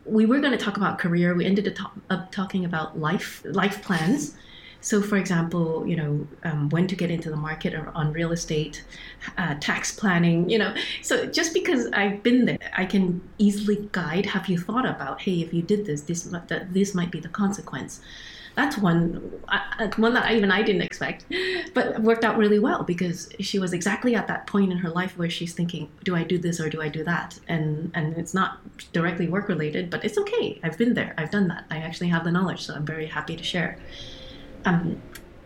we 0.05 0.27
were 0.27 0.39
going 0.41 0.53
to 0.53 0.59
talk 0.59 0.77
about 0.77 0.99
career. 0.99 1.35
We 1.35 1.45
ended 1.45 1.77
up 2.11 2.33
talking 2.33 2.65
about 2.65 2.99
life 2.99 3.43
life 3.45 3.83
plans. 3.83 4.37
So, 4.83 5.03
for 5.03 5.17
example, 5.19 5.87
you 5.87 5.97
know, 5.97 6.27
um, 6.45 6.71
when 6.71 6.87
to 6.87 6.97
get 6.97 7.11
into 7.11 7.29
the 7.29 7.37
market 7.37 7.75
or 7.75 7.91
on 7.95 8.13
real 8.13 8.33
estate, 8.33 8.83
uh, 9.37 9.57
tax 9.61 9.93
planning, 9.93 10.49
you 10.49 10.59
know. 10.59 10.75
So, 11.03 11.27
just 11.27 11.53
because 11.53 11.87
I've 11.93 12.23
been 12.23 12.47
there, 12.47 12.59
I 12.77 12.87
can 12.87 13.21
easily 13.37 13.89
guide. 13.93 14.27
Have 14.27 14.49
you 14.49 14.59
thought 14.59 14.87
about, 14.87 15.21
hey, 15.21 15.43
if 15.43 15.53
you 15.53 15.63
did 15.63 15.85
this, 15.85 16.03
this 16.03 16.23
that 16.23 16.73
this 16.73 16.95
might 16.95 17.11
be 17.11 17.21
the 17.21 17.29
consequence. 17.29 18.01
That's 18.61 18.77
one 18.77 19.41
one 19.97 20.13
that 20.13 20.31
even 20.33 20.51
I 20.51 20.61
didn't 20.61 20.83
expect, 20.83 21.25
but 21.73 21.99
worked 22.03 22.25
out 22.25 22.37
really 22.37 22.59
well 22.59 22.83
because 22.83 23.31
she 23.41 23.59
was 23.59 23.73
exactly 23.73 24.15
at 24.15 24.29
that 24.29 24.47
point 24.47 24.71
in 24.71 24.77
her 24.77 24.91
life 24.91 25.17
where 25.17 25.31
she's 25.31 25.55
thinking, 25.55 25.89
do 26.05 26.15
I 26.15 26.25
do 26.25 26.37
this 26.37 26.61
or 26.61 26.69
do 26.69 26.83
I 26.83 26.91
do 26.91 27.03
that? 27.05 27.41
And 27.49 27.91
and 27.95 28.19
it's 28.19 28.35
not 28.35 28.59
directly 28.93 29.29
work 29.29 29.49
related, 29.49 29.89
but 29.89 30.05
it's 30.05 30.19
okay. 30.19 30.61
I've 30.63 30.77
been 30.77 30.93
there. 30.93 31.15
I've 31.17 31.31
done 31.31 31.49
that. 31.49 31.65
I 31.71 31.79
actually 31.79 32.09
have 32.09 32.23
the 32.23 32.33
knowledge, 32.33 32.67
so 32.67 32.75
I'm 32.75 32.85
very 32.85 33.07
happy 33.07 33.35
to 33.35 33.43
share 33.43 33.79
um, 34.67 35.01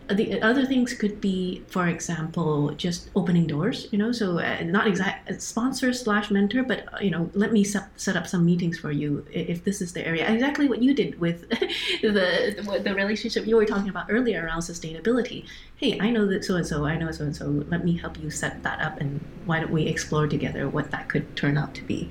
the 0.08 0.40
other 0.42 0.66
things 0.66 0.92
could 0.92 1.20
be, 1.20 1.62
for 1.68 1.88
example, 1.88 2.72
just 2.72 3.08
opening 3.16 3.46
doors. 3.46 3.88
You 3.90 3.98
know, 3.98 4.12
so 4.12 4.38
uh, 4.38 4.62
not 4.64 4.86
exact 4.86 5.30
uh, 5.30 5.38
sponsor 5.38 5.92
slash 5.92 6.30
mentor, 6.30 6.62
but 6.62 6.92
uh, 6.92 6.98
you 7.00 7.10
know, 7.10 7.30
let 7.32 7.52
me 7.52 7.64
set, 7.64 7.88
set 7.96 8.16
up 8.16 8.26
some 8.26 8.44
meetings 8.44 8.78
for 8.78 8.92
you 8.92 9.24
if 9.32 9.64
this 9.64 9.80
is 9.80 9.92
the 9.92 10.06
area. 10.06 10.30
Exactly 10.30 10.68
what 10.68 10.82
you 10.82 10.94
did 10.94 11.18
with 11.20 11.48
the 12.02 12.80
the 12.84 12.94
relationship 12.94 13.46
you 13.46 13.56
were 13.56 13.64
talking 13.64 13.88
about 13.88 14.06
earlier 14.10 14.44
around 14.44 14.60
sustainability. 14.60 15.46
Hey, 15.76 15.98
I 15.98 16.10
know 16.10 16.26
that 16.26 16.44
so 16.44 16.56
and 16.56 16.66
so. 16.66 16.84
I 16.84 16.96
know 16.96 17.10
so 17.10 17.24
and 17.24 17.34
so. 17.34 17.46
Let 17.46 17.84
me 17.84 17.96
help 17.96 18.18
you 18.20 18.30
set 18.30 18.62
that 18.62 18.80
up, 18.80 19.00
and 19.00 19.24
why 19.46 19.60
don't 19.60 19.72
we 19.72 19.86
explore 19.86 20.26
together 20.26 20.68
what 20.68 20.90
that 20.90 21.08
could 21.08 21.34
turn 21.34 21.56
out 21.56 21.74
to 21.76 21.82
be? 21.82 22.10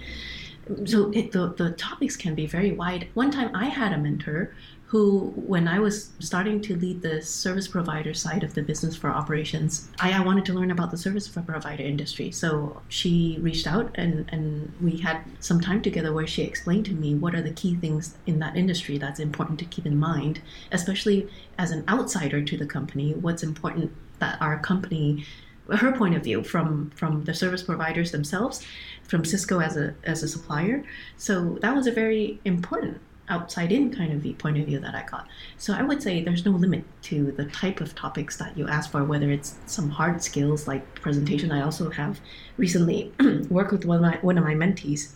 So 0.85 1.11
it, 1.11 1.31
the 1.31 1.53
the 1.53 1.71
topics 1.71 2.15
can 2.15 2.33
be 2.33 2.47
very 2.47 2.71
wide. 2.71 3.09
One 3.13 3.29
time, 3.29 3.55
I 3.55 3.65
had 3.65 3.93
a 3.93 3.97
mentor 3.97 4.55
who, 4.93 5.33
when 5.35 5.67
I 5.67 5.79
was 5.79 6.11
starting 6.19 6.61
to 6.61 6.75
lead 6.75 7.01
the 7.01 7.19
service 7.19 7.67
provider 7.67 8.13
side 8.13 8.43
of 8.43 8.53
the 8.53 8.61
business 8.61 8.95
for 8.95 9.09
operations, 9.09 9.89
I, 9.99 10.11
I, 10.11 10.19
wanted 10.19 10.45
to 10.45 10.53
learn 10.53 10.69
about 10.69 10.91
the 10.91 10.97
service 10.97 11.27
provider 11.27 11.81
industry. 11.81 12.29
So 12.29 12.79
she 12.89 13.39
reached 13.41 13.65
out 13.65 13.89
and, 13.95 14.29
and 14.31 14.71
we 14.79 14.97
had 14.97 15.23
some 15.39 15.59
time 15.59 15.81
together 15.81 16.13
where 16.13 16.27
she 16.27 16.43
explained 16.43 16.85
to 16.85 16.93
me 16.93 17.15
what 17.15 17.33
are 17.33 17.41
the 17.41 17.53
key 17.53 17.73
things 17.73 18.19
in 18.27 18.37
that 18.37 18.55
industry 18.55 18.99
that's 18.99 19.19
important 19.19 19.57
to 19.59 19.65
keep 19.65 19.87
in 19.87 19.97
mind, 19.97 20.41
especially 20.71 21.27
as 21.57 21.71
an 21.71 21.83
outsider 21.89 22.43
to 22.43 22.55
the 22.55 22.67
company, 22.67 23.15
what's 23.15 23.41
important 23.41 23.91
that 24.19 24.39
our 24.39 24.59
company 24.59 25.25
her 25.71 25.93
point 25.93 26.13
of 26.13 26.23
view 26.23 26.43
from 26.43 26.91
from 26.91 27.23
the 27.23 27.33
service 27.33 27.63
providers 27.63 28.11
themselves 28.11 28.63
from 29.01 29.23
cisco 29.23 29.59
as 29.59 29.77
a 29.77 29.95
as 30.03 30.21
a 30.21 30.27
supplier 30.27 30.83
so 31.15 31.57
that 31.61 31.73
was 31.73 31.87
a 31.87 31.91
very 31.91 32.37
important 32.43 32.99
outside 33.33 33.71
in 33.71 33.93
kind 33.93 34.13
of 34.13 34.21
the 34.21 34.33
point 34.33 34.57
of 34.59 34.65
view 34.65 34.79
that 34.79 34.93
I 34.93 35.03
got. 35.09 35.27
So 35.57 35.73
I 35.73 35.81
would 35.81 36.01
say 36.03 36.23
there's 36.23 36.45
no 36.45 36.51
limit 36.51 36.83
to 37.09 37.31
the 37.31 37.45
type 37.45 37.81
of 37.81 37.95
topics 37.95 38.37
that 38.37 38.57
you 38.57 38.67
ask 38.67 38.91
for, 38.91 39.03
whether 39.03 39.31
it's 39.31 39.55
some 39.65 39.89
hard 39.89 40.21
skills 40.21 40.67
like 40.67 40.83
presentation. 40.95 41.51
I 41.51 41.61
also 41.61 41.89
have 41.89 42.19
recently 42.57 43.11
worked 43.49 43.71
with 43.71 43.85
one 43.85 43.97
of 43.97 44.03
my 44.03 44.17
one 44.21 44.37
of 44.37 44.43
my 44.43 44.53
mentees 44.53 45.13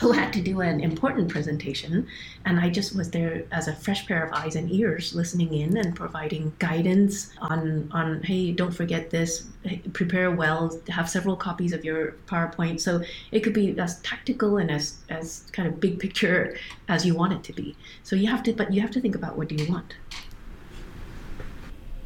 who 0.00 0.12
had 0.12 0.32
to 0.32 0.40
do 0.40 0.62
an 0.62 0.80
important 0.80 1.28
presentation. 1.28 2.06
And 2.46 2.58
I 2.58 2.70
just 2.70 2.96
was 2.96 3.10
there 3.10 3.44
as 3.52 3.68
a 3.68 3.74
fresh 3.74 4.06
pair 4.06 4.24
of 4.24 4.32
eyes 4.32 4.56
and 4.56 4.70
ears, 4.72 5.14
listening 5.14 5.52
in 5.52 5.76
and 5.76 5.94
providing 5.94 6.52
guidance 6.58 7.30
on, 7.42 7.90
on 7.92 8.22
hey, 8.22 8.52
don't 8.52 8.72
forget 8.72 9.10
this, 9.10 9.46
prepare 9.92 10.30
well, 10.30 10.80
have 10.88 11.10
several 11.10 11.36
copies 11.36 11.74
of 11.74 11.84
your 11.84 12.12
PowerPoint. 12.26 12.80
So 12.80 13.02
it 13.30 13.40
could 13.40 13.52
be 13.52 13.78
as 13.78 14.00
tactical 14.00 14.56
and 14.56 14.70
as, 14.70 14.96
as 15.10 15.44
kind 15.52 15.68
of 15.68 15.80
big 15.80 15.98
picture 15.98 16.56
as 16.88 17.04
you 17.04 17.14
want 17.14 17.34
it 17.34 17.44
to 17.44 17.52
be. 17.52 17.76
So 18.02 18.16
you 18.16 18.28
have 18.28 18.42
to, 18.44 18.54
but 18.54 18.72
you 18.72 18.80
have 18.80 18.90
to 18.92 19.00
think 19.02 19.14
about 19.14 19.36
what 19.36 19.48
do 19.48 19.54
you 19.54 19.70
want? 19.70 19.94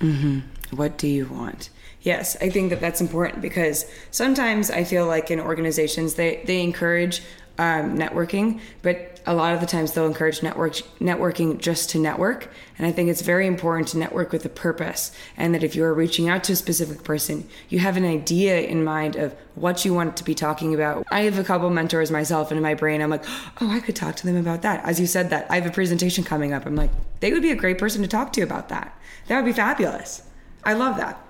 Mm-hmm. 0.00 0.40
What 0.76 0.98
do 0.98 1.06
you 1.06 1.26
want? 1.26 1.70
Yes, 2.02 2.36
I 2.40 2.50
think 2.50 2.70
that 2.70 2.80
that's 2.80 3.00
important 3.00 3.40
because 3.40 3.86
sometimes 4.10 4.70
I 4.70 4.82
feel 4.82 5.06
like 5.06 5.30
in 5.30 5.38
organizations 5.40 6.14
they, 6.14 6.42
they 6.44 6.60
encourage 6.60 7.22
um, 7.58 7.96
networking, 7.96 8.60
but 8.82 9.20
a 9.26 9.34
lot 9.34 9.54
of 9.54 9.60
the 9.60 9.66
times 9.66 9.92
they'll 9.92 10.06
encourage 10.06 10.42
network 10.42 10.74
networking 11.00 11.58
just 11.58 11.88
to 11.90 11.98
network. 11.98 12.50
And 12.76 12.86
I 12.86 12.92
think 12.92 13.08
it's 13.08 13.22
very 13.22 13.46
important 13.46 13.88
to 13.88 13.98
network 13.98 14.32
with 14.32 14.44
a 14.44 14.48
purpose, 14.48 15.12
and 15.36 15.54
that 15.54 15.62
if 15.62 15.76
you 15.76 15.84
are 15.84 15.94
reaching 15.94 16.28
out 16.28 16.44
to 16.44 16.52
a 16.52 16.56
specific 16.56 17.04
person, 17.04 17.48
you 17.68 17.78
have 17.78 17.96
an 17.96 18.04
idea 18.04 18.60
in 18.60 18.82
mind 18.82 19.16
of 19.16 19.34
what 19.54 19.84
you 19.84 19.94
want 19.94 20.16
to 20.16 20.24
be 20.24 20.34
talking 20.34 20.74
about. 20.74 21.06
I 21.10 21.22
have 21.22 21.38
a 21.38 21.44
couple 21.44 21.70
mentors 21.70 22.10
myself, 22.10 22.50
and 22.50 22.58
in 22.58 22.62
my 22.62 22.74
brain, 22.74 23.00
I'm 23.00 23.10
like, 23.10 23.24
oh, 23.60 23.70
I 23.70 23.80
could 23.80 23.96
talk 23.96 24.16
to 24.16 24.26
them 24.26 24.36
about 24.36 24.62
that. 24.62 24.84
As 24.84 24.98
you 24.98 25.06
said 25.06 25.30
that, 25.30 25.46
I 25.48 25.54
have 25.54 25.66
a 25.66 25.70
presentation 25.70 26.24
coming 26.24 26.52
up. 26.52 26.66
I'm 26.66 26.76
like, 26.76 26.90
they 27.20 27.32
would 27.32 27.42
be 27.42 27.52
a 27.52 27.56
great 27.56 27.78
person 27.78 28.02
to 28.02 28.08
talk 28.08 28.32
to 28.34 28.42
about 28.42 28.68
that. 28.70 28.98
That 29.28 29.36
would 29.36 29.46
be 29.46 29.52
fabulous. 29.52 30.22
I 30.64 30.72
love 30.72 30.96
that. 30.96 31.23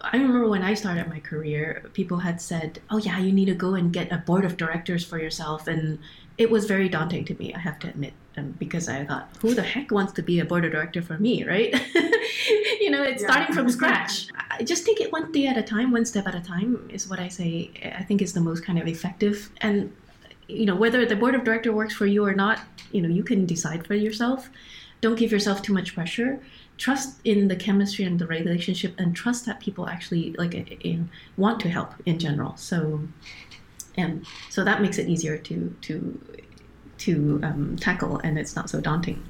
I 0.00 0.16
remember 0.16 0.48
when 0.48 0.62
I 0.62 0.74
started 0.74 1.08
my 1.08 1.20
career, 1.20 1.84
people 1.92 2.18
had 2.18 2.40
said, 2.40 2.80
"Oh 2.90 2.98
yeah, 2.98 3.18
you 3.18 3.32
need 3.32 3.46
to 3.46 3.54
go 3.54 3.74
and 3.74 3.92
get 3.92 4.12
a 4.12 4.18
board 4.18 4.44
of 4.44 4.56
directors 4.56 5.04
for 5.04 5.18
yourself," 5.18 5.66
and 5.66 5.98
it 6.36 6.50
was 6.50 6.66
very 6.66 6.88
daunting 6.88 7.24
to 7.26 7.34
me. 7.34 7.52
I 7.54 7.58
have 7.58 7.78
to 7.80 7.88
admit, 7.88 8.12
um, 8.36 8.54
because 8.58 8.88
I 8.88 9.04
thought, 9.04 9.28
"Who 9.40 9.54
the 9.54 9.62
heck 9.62 9.90
wants 9.90 10.12
to 10.14 10.22
be 10.22 10.40
a 10.40 10.44
board 10.44 10.64
of 10.64 10.72
director 10.72 11.02
for 11.02 11.18
me?" 11.18 11.44
Right? 11.44 11.72
you 12.80 12.90
know, 12.90 13.02
it's 13.02 13.22
yeah. 13.22 13.28
starting 13.28 13.54
from 13.54 13.68
scratch. 13.78 14.28
I 14.50 14.62
just 14.62 14.86
take 14.86 15.00
it 15.00 15.12
one 15.12 15.32
day 15.32 15.46
at 15.46 15.56
a 15.56 15.62
time, 15.62 15.90
one 15.90 16.04
step 16.04 16.26
at 16.26 16.34
a 16.34 16.40
time 16.40 16.88
is 16.92 17.08
what 17.08 17.18
I 17.18 17.28
say. 17.28 17.70
I 17.96 18.02
think 18.02 18.22
is 18.22 18.32
the 18.32 18.40
most 18.40 18.64
kind 18.64 18.78
of 18.78 18.86
effective 18.86 19.50
and 19.60 19.92
you 20.48 20.64
know 20.64 20.74
whether 20.74 21.04
the 21.04 21.14
board 21.14 21.34
of 21.34 21.44
director 21.44 21.72
works 21.72 21.94
for 21.94 22.06
you 22.06 22.24
or 22.24 22.34
not 22.34 22.60
you 22.90 23.02
know 23.02 23.08
you 23.08 23.22
can 23.22 23.46
decide 23.46 23.86
for 23.86 23.94
yourself 23.94 24.48
don't 25.00 25.18
give 25.18 25.30
yourself 25.30 25.62
too 25.62 25.72
much 25.72 25.94
pressure 25.94 26.40
trust 26.78 27.20
in 27.24 27.48
the 27.48 27.56
chemistry 27.56 28.04
and 28.04 28.18
the 28.18 28.26
relationship 28.26 28.94
and 28.98 29.14
trust 29.14 29.44
that 29.46 29.60
people 29.60 29.88
actually 29.88 30.32
like 30.34 30.54
in, 30.54 31.10
want 31.36 31.60
to 31.60 31.68
help 31.68 31.92
in 32.06 32.18
general. 32.18 32.56
So 32.56 33.00
and 33.96 34.24
so 34.48 34.64
that 34.64 34.80
makes 34.80 34.96
it 34.98 35.08
easier 35.08 35.36
to 35.36 35.76
to 35.82 36.20
to 36.98 37.40
um, 37.42 37.76
tackle 37.76 38.18
and 38.18 38.38
it's 38.38 38.56
not 38.56 38.70
so 38.70 38.80
daunting. 38.80 39.22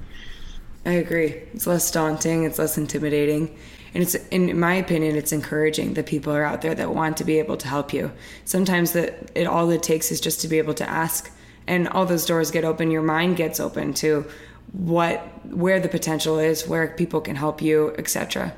I 0.85 0.93
agree. 0.93 1.43
It's 1.53 1.67
less 1.67 1.91
daunting 1.91 2.43
it's 2.43 2.59
less 2.59 2.77
intimidating 2.77 3.57
and 3.95 4.03
it's 4.03 4.13
in 4.15 4.59
my 4.59 4.75
opinion 4.75 5.15
it's 5.15 5.31
encouraging 5.31 5.95
that 5.95 6.05
people 6.05 6.31
are 6.31 6.43
out 6.43 6.61
there 6.61 6.75
that 6.75 6.93
want 6.93 7.17
to 7.17 7.23
be 7.23 7.39
able 7.39 7.57
to 7.57 7.67
help 7.67 7.93
you. 7.93 8.11
Sometimes 8.45 8.91
that 8.93 9.31
it 9.33 9.47
all 9.47 9.69
it 9.71 9.81
takes 9.81 10.11
is 10.11 10.21
just 10.21 10.39
to 10.41 10.47
be 10.47 10.59
able 10.59 10.75
to 10.75 10.87
ask 10.87 11.31
and 11.65 11.87
all 11.89 12.05
those 12.05 12.25
doors 12.25 12.51
get 12.51 12.63
open 12.63 12.91
your 12.91 13.01
mind 13.01 13.37
gets 13.37 13.59
open 13.59 13.93
to 13.93 14.25
what 14.71 15.19
where 15.45 15.79
the 15.79 15.89
potential 15.89 16.39
is, 16.39 16.67
where 16.67 16.87
people 16.87 17.21
can 17.21 17.35
help 17.35 17.61
you, 17.61 17.93
etc. 17.97 18.53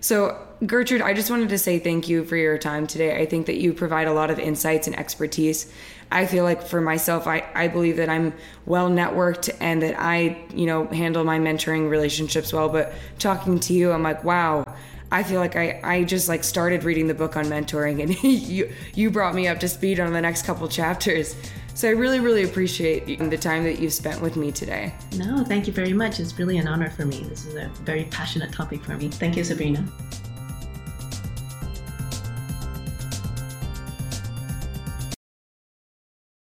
So, 0.00 0.38
Gertrude, 0.64 1.02
I 1.02 1.14
just 1.14 1.30
wanted 1.30 1.48
to 1.48 1.58
say 1.58 1.78
thank 1.78 2.08
you 2.08 2.24
for 2.24 2.36
your 2.36 2.58
time 2.58 2.86
today. 2.86 3.20
I 3.20 3.26
think 3.26 3.46
that 3.46 3.56
you 3.56 3.72
provide 3.72 4.06
a 4.06 4.12
lot 4.12 4.30
of 4.30 4.38
insights 4.38 4.86
and 4.86 4.98
expertise. 4.98 5.72
I 6.10 6.26
feel 6.26 6.44
like 6.44 6.62
for 6.62 6.80
myself, 6.80 7.26
I, 7.26 7.44
I 7.54 7.68
believe 7.68 7.96
that 7.96 8.08
I'm 8.08 8.32
well 8.64 8.88
networked 8.88 9.54
and 9.60 9.82
that 9.82 9.96
I, 9.98 10.38
you 10.54 10.66
know, 10.66 10.86
handle 10.86 11.24
my 11.24 11.38
mentoring 11.38 11.90
relationships 11.90 12.52
well. 12.52 12.68
But 12.68 12.92
talking 13.18 13.58
to 13.60 13.72
you, 13.72 13.90
I'm 13.90 14.02
like, 14.02 14.22
wow, 14.22 14.64
I 15.10 15.22
feel 15.22 15.40
like 15.40 15.56
I, 15.56 15.80
I 15.82 16.04
just 16.04 16.28
like 16.28 16.44
started 16.44 16.84
reading 16.84 17.06
the 17.06 17.14
book 17.14 17.36
on 17.36 17.46
mentoring 17.46 18.02
and 18.02 18.22
you 18.22 18.72
you 18.94 19.10
brought 19.10 19.34
me 19.34 19.48
up 19.48 19.60
to 19.60 19.68
speed 19.68 20.00
on 20.00 20.12
the 20.12 20.20
next 20.20 20.42
couple 20.42 20.68
chapters. 20.68 21.34
So 21.76 21.86
I 21.88 21.90
really, 21.90 22.20
really 22.20 22.44
appreciate 22.44 23.04
the 23.18 23.36
time 23.36 23.62
that 23.64 23.78
you've 23.78 23.92
spent 23.92 24.22
with 24.22 24.34
me 24.34 24.50
today. 24.50 24.94
No, 25.18 25.44
thank 25.44 25.66
you 25.66 25.74
very 25.74 25.92
much. 25.92 26.18
It's 26.20 26.38
really 26.38 26.56
an 26.56 26.66
honor 26.66 26.88
for 26.88 27.04
me. 27.04 27.20
This 27.24 27.44
is 27.44 27.54
a 27.54 27.68
very 27.82 28.04
passionate 28.04 28.50
topic 28.50 28.82
for 28.82 28.96
me. 28.96 29.08
Thank 29.10 29.36
you, 29.36 29.44
Sabrina. 29.44 29.86